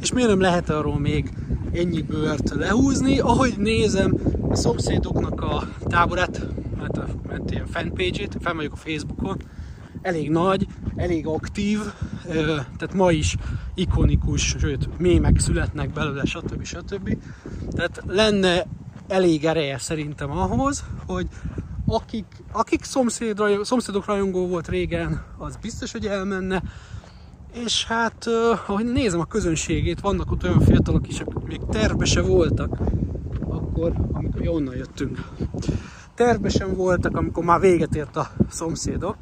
[0.00, 1.32] és miért nem lehet arról még
[1.72, 3.18] ennyi bőrt lehúzni?
[3.18, 4.14] Ahogy nézem
[4.48, 6.46] a szomszédoknak a táborát,
[6.78, 9.36] mert, a, mert ilyen fanpage-ét, fel vagyok a Facebookon,
[10.04, 11.80] elég nagy, elég aktív,
[12.76, 13.36] tehát ma is
[13.74, 16.64] ikonikus, sőt, mémek születnek belőle, stb.
[16.64, 17.16] stb.
[17.70, 18.66] Tehát lenne
[19.08, 21.26] elég ereje szerintem ahhoz, hogy
[21.86, 26.62] akik, akik szomszéd, szomszédok rajongó volt régen, az biztos, hogy elmenne,
[27.64, 28.26] és hát,
[28.66, 32.78] ahogy nézem a közönségét, vannak ott olyan fiatalok is, akik még terve se voltak,
[33.48, 35.28] akkor, amikor mi onnan jöttünk.
[36.14, 39.16] Terve sem voltak, amikor már véget ért a szomszédok,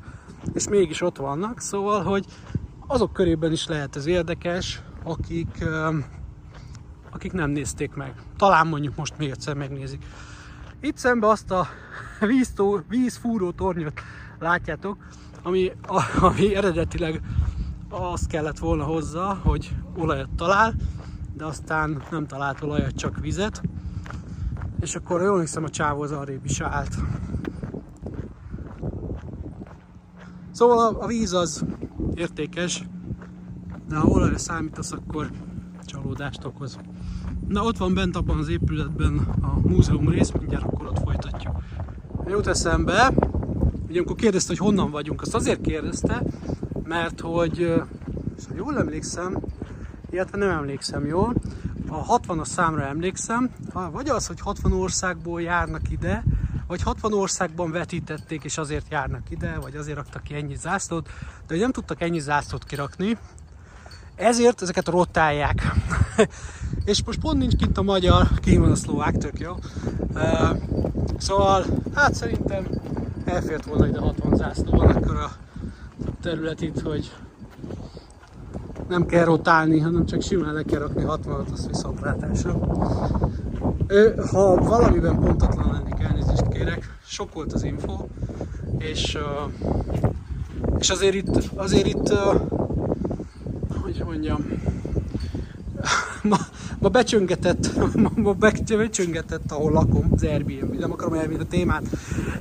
[0.53, 2.25] és mégis ott vannak, szóval, hogy
[2.87, 5.65] azok körében is lehet ez érdekes, akik,
[7.11, 8.15] akik nem nézték meg.
[8.37, 10.05] Talán mondjuk most még egyszer megnézik.
[10.81, 11.67] Itt szembe azt a
[12.27, 14.01] víztó, vízfúró tornyot
[14.39, 14.97] látjátok,
[15.43, 15.73] ami,
[16.21, 17.21] ami eredetileg
[17.89, 20.75] azt kellett volna hozzá, hogy olajat talál,
[21.37, 23.63] de aztán nem talált olajat, csak vizet.
[24.81, 26.97] És akkor jól hiszem a csávó az arrébb is állt.
[30.53, 31.65] Szóval a, víz az
[32.15, 32.85] értékes,
[33.89, 35.31] de ha olajra számítasz, akkor
[35.85, 36.79] csalódást okoz.
[37.49, 41.55] Na ott van bent abban az épületben a múzeum rész, mindjárt akkor ott folytatjuk.
[42.27, 43.13] Jut eszembe,
[43.87, 46.23] hogy amikor kérdezte, hogy honnan vagyunk, azt azért kérdezte,
[46.85, 47.75] mert hogy,
[48.49, 49.39] ha jól emlékszem,
[50.11, 51.35] illetve nem emlékszem jól,
[51.89, 53.51] a 60-as számra emlékszem,
[53.93, 56.25] vagy az, hogy 60 országból járnak ide,
[56.73, 61.07] vagy 60 országban vetítették, és azért járnak ide, vagy azért raktak ki ennyi zászlót,
[61.47, 63.19] de hogy nem tudtak ennyi zászlót kirakni,
[64.15, 65.73] ezért ezeket rotálják.
[66.85, 69.53] és most pont nincs kint a magyar, ki van a szlovák, tök jó.
[70.15, 70.57] Uh,
[71.19, 72.67] szóval, hát szerintem
[73.25, 75.31] elfért volna ide 60 zászló, van akkor a
[76.21, 77.13] terület itt, hogy
[78.89, 82.53] nem kell rotálni, hanem csak simán le kell rakni 60-at, az viszontlátásra.
[84.31, 85.92] Ha valamiben pontatlan lennék,
[86.33, 88.07] elnézést kérek, sok volt az info,
[88.79, 89.19] és,
[90.79, 92.13] és azért itt, azért itt
[93.83, 94.47] hogy mondjam,
[96.31, 96.37] ma,
[96.79, 97.71] ma becsöngetett,
[98.03, 101.83] ma, ma becsöngetett, ahol lakom, az Airbnb, nem akarom elvinni a témát,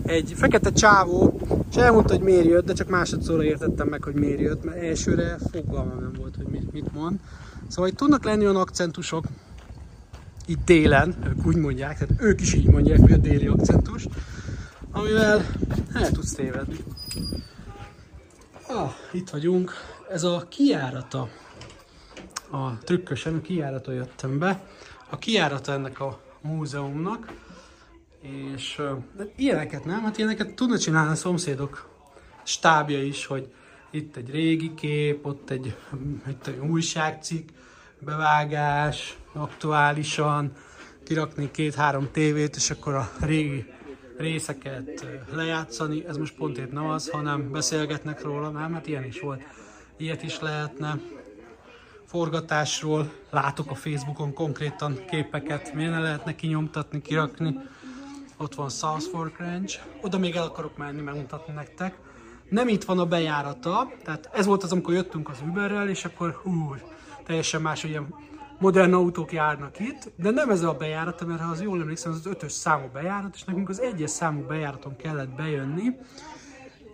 [0.02, 4.40] egy fekete csávó, és elmondta, hogy miért jött, de csak másodszorra értettem meg, hogy miért
[4.40, 7.20] jött, mert elsőre fogalmam nem volt, hogy mit, mit mond.
[7.68, 9.26] Szóval itt tudnak lenni olyan akcentusok,
[10.46, 14.06] itt délen, ők úgy mondják, tehát ők is így mondják, hogy a déli akcentus,
[14.92, 15.46] amivel
[15.94, 16.78] el tudsz tévedni.
[18.68, 19.72] Ah, itt vagyunk,
[20.10, 21.30] ez a kiárata,
[22.52, 24.64] a trükkösen a kiárata jöttem be.
[25.10, 27.34] A kiárata ennek a múzeumnak,
[28.22, 28.82] és
[29.18, 31.90] de ilyeneket nem, hát ilyeneket tudna csinálni a szomszédok
[32.44, 33.54] stábja is, hogy
[33.90, 35.76] itt egy régi kép, ott egy,
[36.28, 37.50] itt egy újságcikk,
[38.06, 40.52] bevágás, aktuálisan,
[41.04, 43.66] kirakni két-három tévét, és akkor a régi
[44.18, 46.06] részeket lejátszani.
[46.08, 48.74] Ez most pont épp nem az, hanem beszélgetnek róla, nem?
[48.74, 49.42] Hát ilyen is volt.
[49.98, 51.00] Ilyet is lehetne.
[52.06, 57.60] Forgatásról látok a Facebookon konkrétan képeket, miért ne lehetne kinyomtatni, kirakni.
[58.38, 61.96] Ott van South Fork Ranch, oda még el akarok menni, megmutatni nektek.
[62.50, 66.40] Nem itt van a bejárata, tehát ez volt az, amikor jöttünk az Uberrel, és akkor
[66.44, 66.76] hú,
[67.26, 68.14] teljesen más, ilyen
[68.60, 72.18] modern autók járnak itt, de nem ez a bejárat, mert ha az jól emlékszem, az
[72.18, 75.84] az ötös számú bejárat, és nekünk az egyes számú bejáraton kellett bejönni.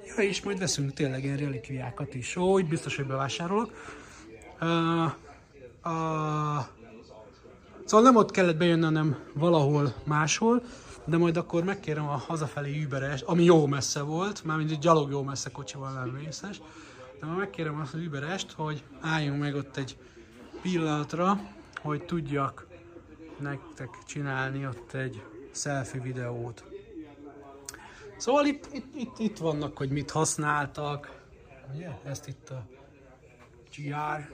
[0.05, 2.37] Ja, és majd veszünk tényleg ilyen relikviákat is.
[2.57, 3.71] Itt biztos, hogy bevásárolok.
[4.61, 5.03] Uh,
[5.85, 6.65] uh,
[7.85, 10.63] szóval nem ott kellett bejönni, hanem valahol máshol,
[11.05, 15.23] de majd akkor megkérem a hazafelé Uberest, ami jó messze volt, mármint egy gyalog jó
[15.23, 16.61] messze kocsival nem vészes,
[17.19, 19.97] de majd megkérem azt az Uberest, hogy álljunk meg ott egy
[20.71, 21.39] pillanatra,
[21.75, 22.67] hogy tudjak
[23.39, 26.63] nektek csinálni ott egy selfie videót.
[28.17, 31.21] Szóval itt, itt, itt, itt vannak, hogy mit használtak.
[31.75, 31.89] Ugye?
[32.03, 32.65] Ezt itt a
[33.75, 34.29] GR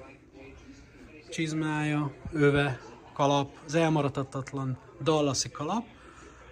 [1.30, 2.80] csizmája, öve,
[3.14, 5.86] kalap, az elmaradhatatlan Dallasi kalap.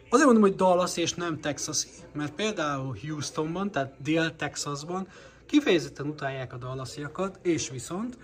[0.10, 5.08] Azért mondom, hogy Dallas és nem Texasi, mert például Houstonban, tehát Dél-Texasban
[5.46, 8.18] kifejezetten utálják a Dallasiakat, és viszont,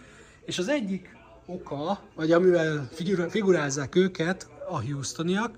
[0.46, 1.17] és az egyik
[1.48, 2.90] oka, vagy amivel
[3.30, 5.56] figurázzák őket a Houstoniak,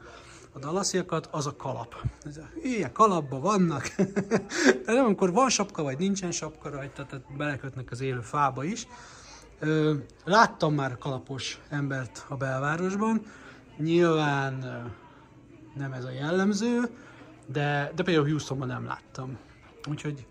[0.54, 1.96] a Dallasiakat, az a kalap.
[2.24, 3.96] Ez a hülye kalapba vannak.
[4.86, 8.88] de nem, amikor van sapka, vagy nincsen sapka rajta, tehát belekötnek az élő fába is.
[10.26, 13.22] Láttam már kalapos embert a belvárosban.
[13.78, 14.54] Nyilván
[15.76, 16.90] nem ez a jellemző,
[17.46, 19.38] de, de például Houstonban nem láttam.
[19.90, 20.26] Úgyhogy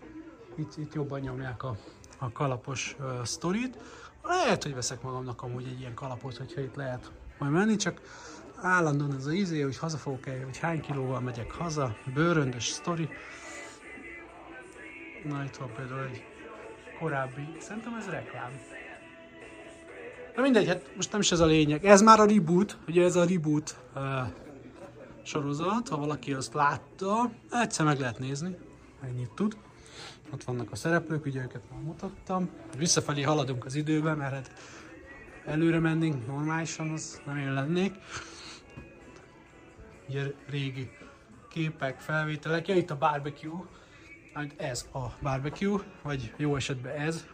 [0.55, 1.77] itt, itt jobban nyomják a,
[2.17, 3.77] a kalapos uh, sztorit.
[4.29, 8.01] Lehet, hogy veszek magamnak amúgy egy ilyen kalapot, hogyha itt lehet majd menni, csak
[8.61, 13.09] állandóan ez az izé, hogy haza fogok el, hogy hány kilóval megyek haza, bőröndös sztori.
[15.23, 16.23] Na itt van például egy
[16.99, 18.51] korábbi, szerintem ez reklám.
[20.35, 21.85] Na mindegy, hát most nem is ez a lényeg.
[21.85, 24.01] Ez már a reboot, ugye ez a reboot uh,
[25.23, 28.57] sorozat, ha valaki azt látta, egyszer meg lehet nézni,
[29.01, 29.57] ennyit tud.
[30.33, 32.49] Ott vannak a szereplők, ugye őket már mutattam.
[32.77, 34.51] Visszafelé haladunk az időben, mert hát
[35.45, 37.93] előre mennénk normálisan, az nem én lennék.
[40.07, 40.89] Ugye régi
[41.49, 42.67] képek, felvételek.
[42.67, 43.63] Ja, itt a barbecue.
[44.33, 47.25] Hát ez a barbecue, vagy jó esetben ez,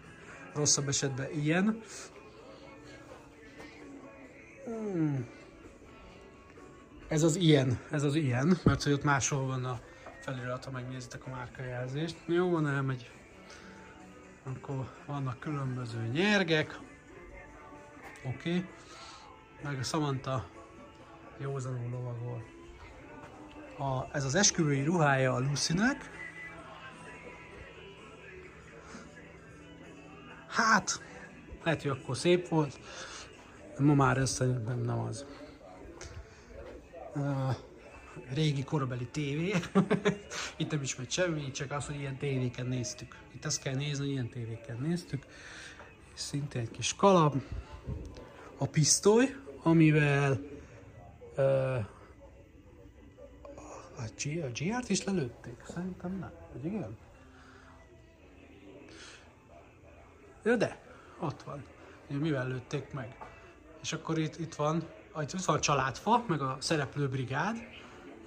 [0.54, 1.82] rosszabb esetben ilyen.
[4.66, 5.28] Hmm.
[7.08, 9.80] Ez az ilyen, ez az ilyen, mert hogy ott máshol van a
[10.26, 12.18] felirat, ha megnézitek a márkajelzést.
[12.26, 13.12] Jó, van, elmegy.
[14.44, 16.80] Akkor vannak különböző nyergek.
[18.26, 18.50] Oké.
[18.50, 18.66] Okay.
[19.64, 20.46] Meg a Samantha
[21.38, 22.44] józanul lovagol.
[23.78, 26.10] A, ez az esküvői ruhája a Lucynek.
[30.48, 31.02] Hát,
[31.64, 32.80] Lehet, hogy akkor szép volt,
[33.80, 35.26] ma már ez szerintem nem az.
[37.16, 37.56] Uh,
[38.34, 39.54] régi korabeli tévé.
[40.58, 43.16] Itt nem is megy semmi, csak az, hogy ilyen tévéken néztük.
[43.34, 45.26] Itt azt kell nézni, hogy ilyen tévéken néztük.
[46.16, 47.36] És szintén egy kis kalap.
[48.58, 50.40] A pisztoly, amivel
[51.38, 51.78] uh,
[53.98, 55.64] a, G- a GR-t is lelőtték?
[55.68, 56.32] Szerintem nem.
[56.54, 56.98] Vagy igen?
[60.44, 60.82] Ja, de,
[61.20, 61.64] ott van.
[62.08, 63.18] Mivel lőtték meg.
[63.82, 64.88] És akkor itt, itt van,
[65.22, 67.56] itt van a családfa, meg a szereplőbrigád.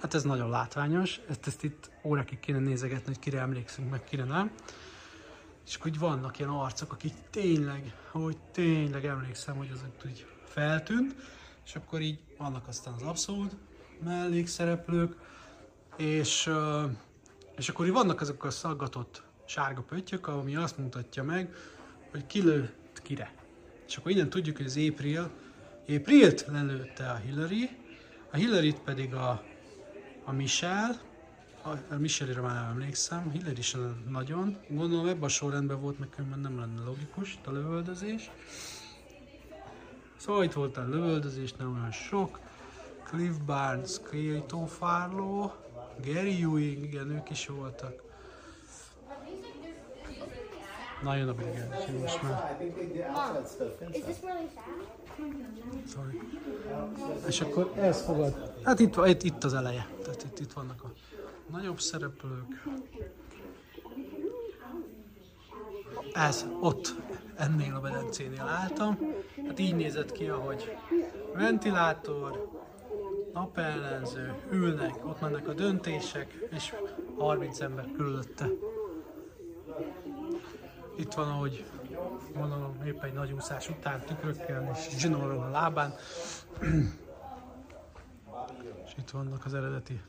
[0.01, 4.24] Hát ez nagyon látványos, ezt, ezt itt órákig kéne nézegetni, hogy kire emlékszünk, meg kire
[4.24, 4.51] nem.
[5.66, 11.14] És akkor így vannak ilyen arcok, akik tényleg, hogy tényleg emlékszem, hogy azok úgy feltűnt,
[11.64, 13.53] és akkor így vannak aztán az abszolút
[14.05, 15.16] mellékszereplők,
[15.96, 16.51] és,
[17.57, 21.55] és akkor így vannak azok a szaggatott sárga pöttyök, ami azt mutatja meg,
[22.11, 23.32] hogy ki lőtt kire.
[23.86, 25.30] És akkor innen tudjuk, hogy az April,
[25.88, 27.70] April-t lelőtte a Hillary,
[28.30, 29.44] a Hillary-t pedig a,
[30.28, 31.00] a Michelle,
[31.62, 36.08] a, Michelle-re már nem emlékszem, Hillary sem nagyon, gondolom ebben a sorrendben volt, meg
[36.40, 38.30] nem lenne logikus a lövöldözés.
[40.16, 42.38] Szóval itt volt a lövöldözés, nem olyan sok.
[43.04, 45.50] Cliff Barnes, Clayton Farlow,
[46.04, 48.07] Gary Ewing, igen, ők is voltak.
[51.03, 52.66] Nagyon a brigádja most már.
[53.92, 54.66] Is this really fast?
[55.92, 56.20] Sorry.
[57.26, 58.53] És akkor ez fogad.
[58.64, 59.86] Hát itt, itt, itt az eleje.
[60.03, 60.92] Tehát itt, itt vannak a
[61.51, 62.64] nagyobb szereplők.
[66.12, 66.94] Ez ott,
[67.36, 68.99] ennél a medencénél álltam.
[69.46, 70.76] Hát így nézett ki, ahogy
[71.34, 72.49] ventilátor,
[73.32, 76.74] napellenző, ülnek, ott mennek a döntések, és
[77.18, 78.49] 30 ember körülötte.
[80.99, 81.64] Itt van, ahogy
[82.34, 85.94] gondolom épp egy nagy úszás után tükrökkel és zsinórral a lábán.
[88.84, 90.01] és itt vannak az eredeti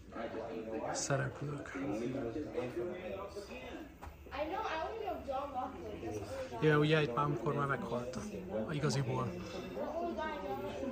[0.92, 1.78] szereplők.
[6.62, 8.18] Ja, ugye itt már amikor már meghalt
[8.68, 9.32] a igaziból.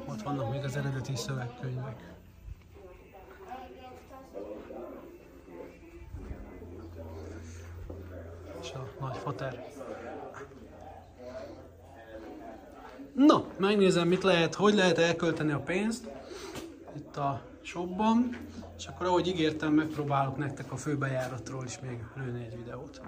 [0.09, 2.15] Ott vannak még az eredeti szövegkönyvek.
[8.67, 9.65] És a nagy fater.
[13.15, 16.09] Na, megnézem, mit lehet, hogy lehet elkölteni a pénzt
[16.95, 18.37] itt a shopban,
[18.77, 23.01] és akkor ahogy ígértem, megpróbálok nektek a főbejáratról is még lőni egy videót.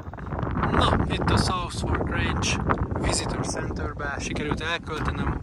[0.71, 2.59] Na, itt a South Fork Ranch
[3.01, 5.41] Visitor Centerbe sikerült elköltenem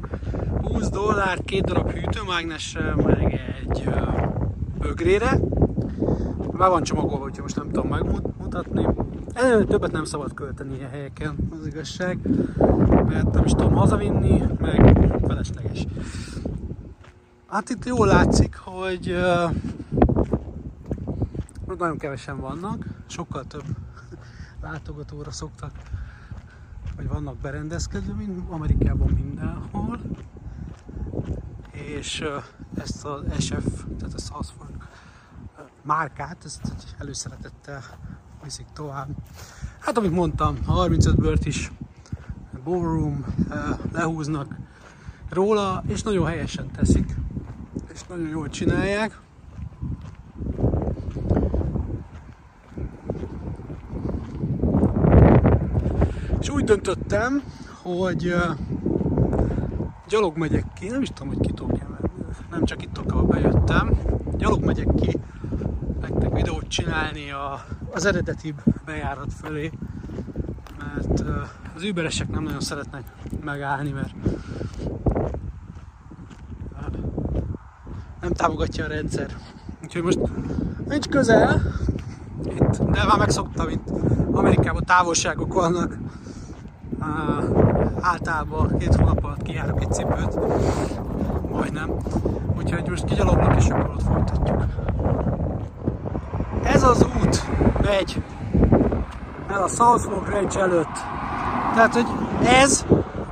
[0.62, 3.88] 20 dollárt, két darab hűtőmágnesre, meg egy
[4.78, 5.38] bögrére.
[6.52, 8.86] Be van csomagolva, úgyhogy most nem tudom megmutatni.
[9.36, 12.18] Többet nem szabad költeni ilyen helyeken, az igazság.
[13.06, 15.86] Mert nem is tudom hazavinni, meg felesleges.
[17.46, 19.54] Hát itt jól látszik, hogy uh,
[21.78, 23.64] nagyon kevesen vannak, sokkal több
[24.62, 25.70] látogatóra szoktak,
[26.96, 30.00] vagy vannak berendezkedő, mint Amerikában mindenhol.
[31.70, 37.82] És uh, ezt az SF, tehát a South Fork uh, márkát, ezt előszeretettel
[38.46, 39.08] viszik tovább.
[39.78, 41.72] Hát amit mondtam, 35 bört is
[42.64, 43.56] ballroom uh,
[43.92, 44.56] lehúznak
[45.30, 47.14] róla, és nagyon helyesen teszik,
[47.92, 49.20] és nagyon jól csinálják.
[56.40, 57.42] És úgy döntöttem,
[57.82, 58.58] hogy uh,
[60.08, 62.10] gyalog megyek ki, nem is tudom, hogy menni,
[62.50, 63.98] nem csak itt ahol bejöttem,
[64.36, 65.18] gyalog megyek ki
[66.00, 67.64] nektek videót csinálni a,
[67.96, 69.70] az eredeti bejárat fölé,
[70.78, 71.20] mert
[71.76, 73.02] az überesek nem nagyon szeretnek
[73.44, 74.14] megállni, mert
[78.20, 79.36] nem támogatja a rendszer.
[79.82, 80.18] Úgyhogy most
[80.88, 81.62] nincs közel,
[82.44, 83.90] itt, de már megszoktam, itt
[84.30, 85.98] Amerikában távolságok vannak,
[88.00, 90.38] általában két hónap alatt kijárok egy cipőt,
[91.50, 91.90] majdnem.
[92.56, 94.85] Úgyhogy most kigyaloglok és akkor ott folytatjuk.
[96.72, 97.46] Ez az út
[97.82, 98.22] megy
[99.48, 100.94] el a South Fork Ranch előtt.
[101.74, 102.06] Tehát, hogy
[102.44, 102.86] ez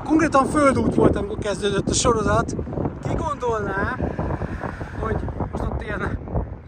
[0.05, 2.57] konkrétan földút volt, amikor kezdődött a sorozat.
[3.03, 3.99] Ki gondolná,
[5.01, 5.17] hogy
[5.51, 6.19] most ott ilyen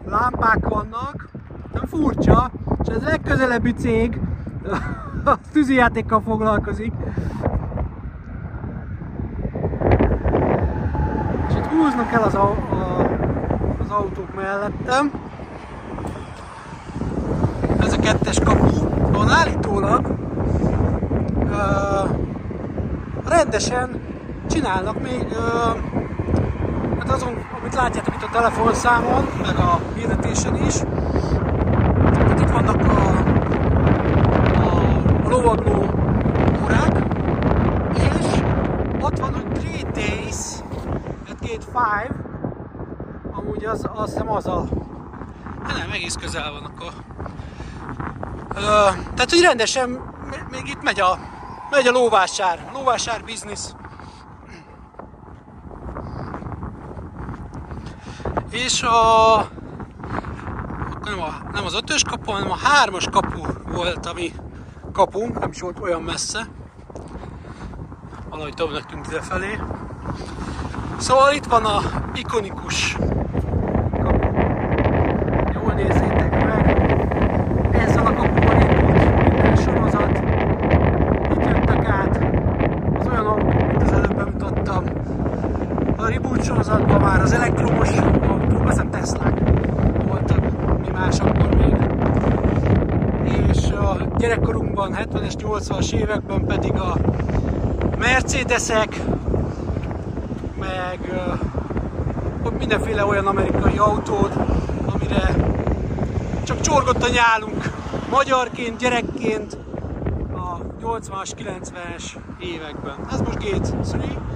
[0.05, 1.29] lámpák vannak,
[1.73, 2.51] nem furcsa,
[2.83, 4.19] és ez legközelebbi cég
[5.25, 6.93] a tűzijátékkal foglalkozik.
[11.47, 12.99] És itt húznak el az, a, a,
[13.83, 15.11] az autók mellettem.
[17.79, 17.99] Ez a
[19.87, 20.05] kettes kapu, van állítólag
[21.49, 22.09] uh,
[23.29, 24.01] rendesen
[24.49, 25.25] csinálnak még
[26.99, 30.75] hát azon, amit látjátok itt a telefonszámon, meg a hirdetésen is.
[32.13, 33.17] Hát itt vannak a,
[34.59, 34.77] a,
[35.25, 35.85] a lovagló
[36.63, 37.03] órák,
[37.93, 38.41] és
[39.01, 40.59] ott van, hogy 3 days
[41.29, 42.15] at gate 5,
[43.31, 44.63] amúgy az, azt hiszem az a
[45.63, 47.06] Hát nem, egész közel van akkor.
[48.61, 49.89] Tehát, hogy rendesen
[50.49, 51.17] még itt megy a,
[51.69, 53.75] megy a lóvásár, lóvásár biznisz.
[58.51, 59.47] És a,
[61.03, 64.33] nem, a, nem az ötös kapu, hanem a hármas kapu volt, ami
[64.93, 66.47] kapunk, nem is volt olyan messze.
[68.29, 69.59] Valahogy többnek tűnt felé.
[70.97, 71.81] Szóval itt van a
[72.13, 72.97] ikonikus
[74.03, 74.27] kapu.
[75.53, 76.77] Jól nézzétek meg!
[77.71, 80.17] Ezzel a kapuval indult minden sorozat.
[81.31, 82.19] Itt jöttek át
[82.99, 84.83] az olyan autók, mint az előbb bemutattam.
[85.97, 89.39] A reboot sorozatban már az elektromos autók, azt hiszem Teslák
[90.07, 90.39] voltak,
[90.79, 91.75] mi más akkor még.
[93.47, 96.95] És a gyerekkorunkban, 70-es, 80-as években pedig a
[97.97, 99.01] Mercedesek,
[100.59, 100.99] meg
[102.57, 104.33] mindenféle olyan amerikai autót,
[104.85, 105.35] amire
[106.43, 107.71] csak csorgott a nyálunk
[108.09, 109.57] magyarként, gyerekként
[110.33, 112.03] a 80-as, 90-es
[112.39, 112.95] években.
[113.11, 114.27] Ez most Gate 3,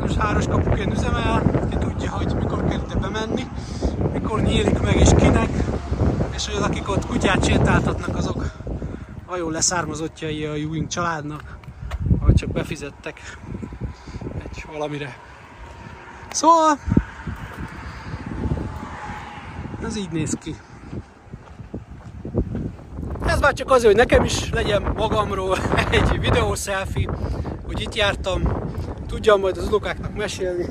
[0.00, 3.46] most háros kapuként üzemel, ki tudja, hogy mikor kell ide bemenni,
[4.12, 5.50] mikor nyílik meg és kinek,
[6.34, 8.47] és hogy akik ott kutyát sétáltatnak, azok
[9.30, 11.58] a jó leszármazottjai a Ewing családnak,
[12.20, 13.20] vagy csak befizettek
[14.42, 15.16] egy valamire.
[16.30, 16.78] Szóval
[19.82, 20.56] ez így néz ki.
[23.26, 25.58] Ez már csak azért, hogy nekem is legyen magamról
[25.90, 27.10] egy videó selfie,
[27.66, 28.42] hogy itt jártam,
[29.06, 30.64] tudjam majd az unokáknak mesélni.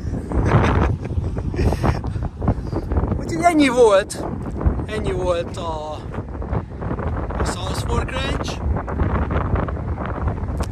[3.20, 4.24] Úgyhogy ennyi volt,
[4.86, 5.98] ennyi volt a
[8.06, 8.62] Ranch.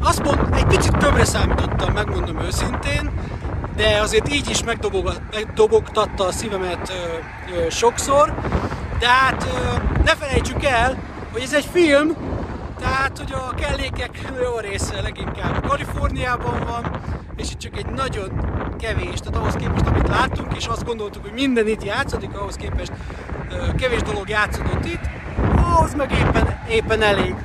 [0.01, 3.11] Azt mond, egy picit többre számítottam, megmondom őszintén,
[3.76, 8.34] de azért így is megdobogtatta a szívemet ö, ö, sokszor.
[8.99, 10.97] De hát ö, ne felejtsük el,
[11.32, 12.15] hogy ez egy film,
[12.80, 16.99] tehát hogy a kellékek jó része leginkább Kaliforniában van,
[17.36, 18.30] és itt csak egy nagyon
[18.80, 22.91] kevés, tehát ahhoz képest, amit láttunk, és azt gondoltuk, hogy minden itt játszódik, ahhoz képest
[23.78, 25.09] kevés dolog játszódott itt,
[25.76, 27.36] ahhoz meg éppen, éppen elég.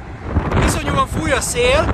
[0.65, 1.85] Iszonyúan fúj a szél,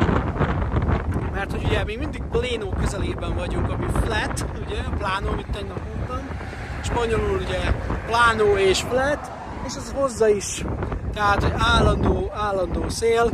[1.32, 6.28] mert hogy ugye még mindig Plénó közelében vagyunk, ami flat, ugye, plánó, amit tegnap mondtam,
[6.82, 7.58] spanyolul ugye
[8.06, 9.30] plánó és flat,
[9.66, 10.64] és ez hozza is,
[11.14, 13.30] tehát hogy állandó, állandó szél,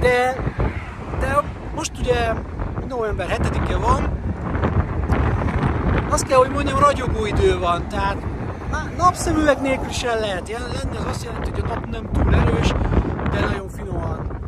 [0.00, 0.36] de,
[1.20, 1.42] de
[1.74, 2.32] most ugye
[2.88, 4.20] november 7-e van,
[6.10, 8.16] azt kell, hogy mondjam, ragyogó idő van, tehát
[9.02, 12.68] napszemüveg nélkül is el lehet lenni, az azt jelenti, hogy a nap nem túl erős,
[13.30, 14.40] de nagyon finoman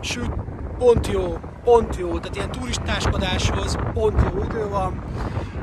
[0.00, 0.30] süt,
[0.78, 5.02] pont jó, pont jó, tehát ilyen turistáskodáshoz pont jó idő van,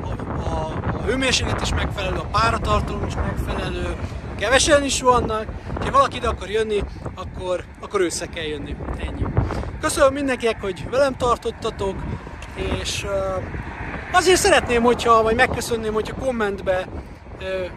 [0.02, 3.96] a, a, a hőmérséklet is megfelelő, a páratartalom is megfelelő,
[4.40, 5.46] kevesen is vannak,
[5.80, 6.84] ha valaki ide akar jönni,
[7.16, 8.76] akkor, akkor össze kell jönni.
[8.98, 9.26] Ennyi.
[9.82, 11.96] Köszönöm mindenkinek, hogy velem tartottatok,
[12.82, 13.44] és uh,
[14.12, 16.88] azért szeretném, hogyha, vagy megköszönném, hogyha kommentbe
[17.40, 17.70] uh,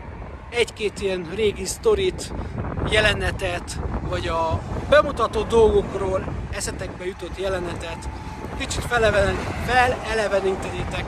[0.50, 2.32] egy-két ilyen régi sztorit,
[2.90, 8.08] jelenetet, vagy a bemutató dolgokról eszetekbe jutott jelenetet
[8.60, 11.04] kicsit felelevenítenitek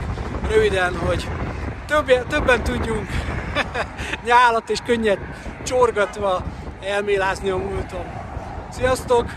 [0.49, 1.29] röviden, hogy
[1.87, 3.09] több, többen tudjunk
[4.27, 5.19] nyálat és könnyed
[5.65, 6.43] csorgatva
[6.85, 8.05] elmélázni a múlton.
[8.71, 9.31] Sziasztok!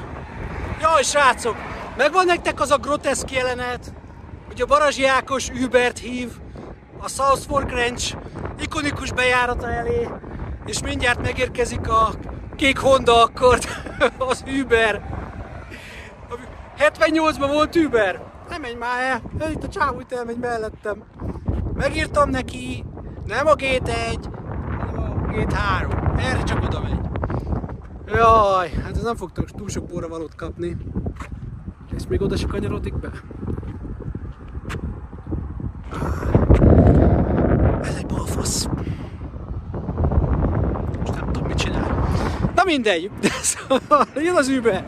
[0.82, 1.56] Jaj, srácok!
[1.97, 3.93] Megvan nektek az a groteszk jelenet,
[4.47, 6.30] hogy a Barazsi Ákos Ubert hív
[6.99, 8.16] a South Fork Ranch
[8.60, 10.08] ikonikus bejárata elé,
[10.66, 12.10] és mindjárt megérkezik a
[12.56, 13.60] kék Honda akkor
[14.30, 15.14] az Uber.
[16.78, 18.22] 78-ban volt Uber.
[18.49, 21.03] Nem menj már el, itt a csávó itt elmegy mellettem.
[21.74, 22.86] Megírtam neki,
[23.26, 24.20] nem a Gate 1,
[24.80, 25.91] hanem a Gate 3.
[26.18, 26.99] Erre csak oda megy.
[28.06, 30.78] Jaj, hát ez nem fog túl sok óra valót kapni.
[31.95, 33.10] És még oda se kanyarodik be.
[37.86, 38.68] Ez egy balfasz.
[41.00, 42.08] Most nem tudom mit csinál.
[42.56, 43.10] Na mindegy,
[43.42, 44.86] szóval jön az Uber.